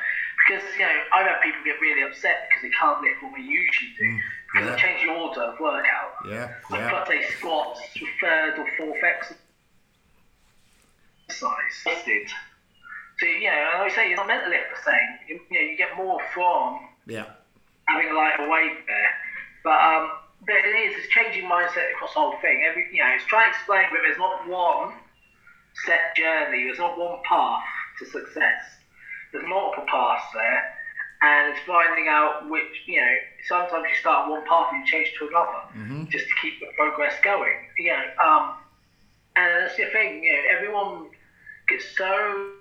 [0.46, 3.42] Because, you know, I've had people get really upset because they can't lift what we
[3.42, 4.18] usually do.
[4.52, 4.74] Because yeah.
[4.74, 6.12] I change the order of workout.
[6.28, 9.36] yeah I've yeah got say squats for third or fourth exercise.
[11.86, 12.28] Listed.
[13.18, 15.18] So, you know, and I always say you're not meant to lift the same.
[15.28, 17.26] You, you know, you get more from yeah
[17.88, 19.10] having a lighter weight there.
[19.62, 20.10] But um,
[20.46, 22.64] but it is it's changing mindset across the whole thing.
[22.68, 24.94] Every you know, it's trying to explain that there's not one
[25.86, 27.62] set journey, there's not one path
[27.98, 28.62] to success.
[29.34, 30.62] There's multiple paths there,
[31.22, 33.14] and it's finding out which you know.
[33.48, 36.66] Sometimes you start on one path and you change to another, just to keep the
[36.78, 37.58] progress going.
[37.78, 38.54] You know, um,
[39.36, 40.22] and that's the thing.
[40.22, 41.10] You know, everyone
[41.68, 42.52] gets so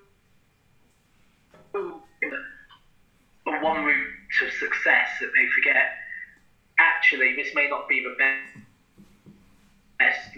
[3.46, 4.08] on one route
[4.40, 5.94] to success that they forget
[6.80, 8.66] actually this may not be the best
[10.00, 10.36] best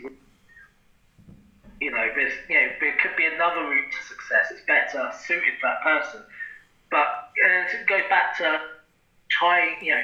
[1.82, 4.15] you know there's you know there could be another route to success
[4.52, 6.22] it's better suited for that person
[6.92, 7.08] but
[7.46, 8.60] uh, it goes back to
[9.30, 10.02] trying you know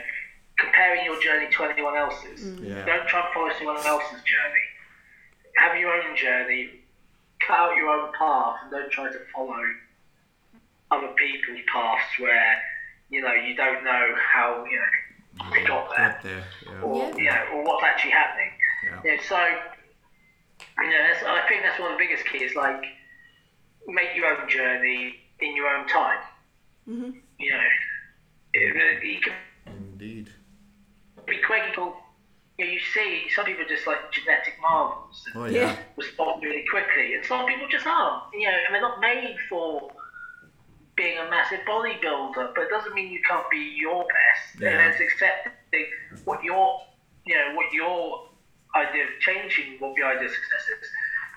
[0.60, 2.86] comparing your journey to anyone else's Yeah.
[2.86, 4.66] don't try and follow someone else's journey
[5.58, 6.70] have your own journey
[7.46, 9.60] cut out your own path and don't try to follow
[10.92, 12.58] other people's paths where
[13.10, 16.44] you know you don't know how you know they got there Got there.
[16.68, 16.82] Yeah.
[16.82, 17.16] or Yeah.
[17.18, 18.52] you know or what's actually happening.
[18.84, 19.00] Yeah.
[19.06, 19.38] You know, so
[20.84, 22.54] you know that's, I think that's one of the biggest keys.
[22.56, 22.84] Like
[23.88, 26.20] make your own journey in your own time.
[26.88, 27.22] Mhm.
[27.40, 27.64] You know,
[28.54, 29.34] it, it can
[29.66, 30.30] Indeed.
[31.26, 31.64] be quick.
[31.70, 31.96] People,
[32.58, 35.24] you, know, you see some people are just like genetic marvels.
[35.36, 35.62] Oh Yeah.
[35.62, 35.76] yeah.
[35.98, 37.16] respond really quickly.
[37.16, 38.34] And some people just aren't.
[38.34, 39.92] You know, and they're not made for
[40.96, 44.60] being a massive bodybuilder, but it doesn't mean you can't be your best.
[44.62, 44.70] Yeah.
[44.70, 45.86] And it's accepting
[46.26, 46.82] what your,
[47.26, 48.28] you know, what your
[48.76, 50.88] idea of changing what your idea of success is.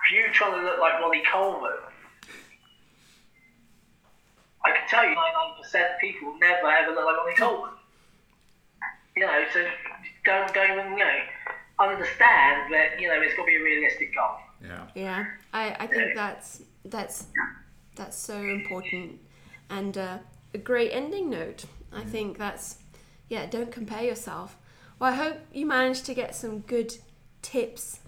[0.04, 1.72] If you trying to look like Ronnie Coleman,
[4.64, 7.70] I can tell you 99% of people never ever look like Ronnie Coleman.
[9.16, 9.64] You know, so
[10.24, 11.18] don't, don't even, you know,
[11.78, 14.36] understand that, you know, it's got to be a realistic goal.
[14.62, 14.86] Yeah.
[14.94, 17.26] Yeah, I, I think that's that's
[17.96, 19.20] that's so important
[19.70, 20.18] and uh,
[20.52, 21.66] a great ending note.
[21.92, 22.78] I think that's
[23.28, 23.46] yeah.
[23.46, 24.56] Don't compare yourself.
[24.98, 26.96] Well, I hope you managed to get some good
[27.42, 28.00] tips,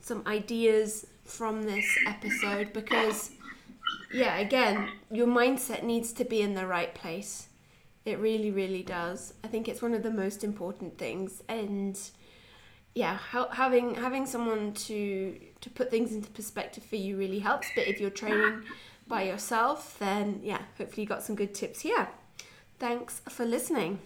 [0.00, 3.30] some ideas from this episode because
[4.12, 7.48] yeah, again, your mindset needs to be in the right place.
[8.04, 9.34] It really, really does.
[9.44, 11.98] I think it's one of the most important things and
[12.94, 17.68] yeah, ha- having having someone to to put things into perspective for you really helps.
[17.74, 18.64] But if you're training
[19.06, 22.08] by yourself, then yeah, hopefully you got some good tips here.
[22.78, 24.00] Thanks for listening.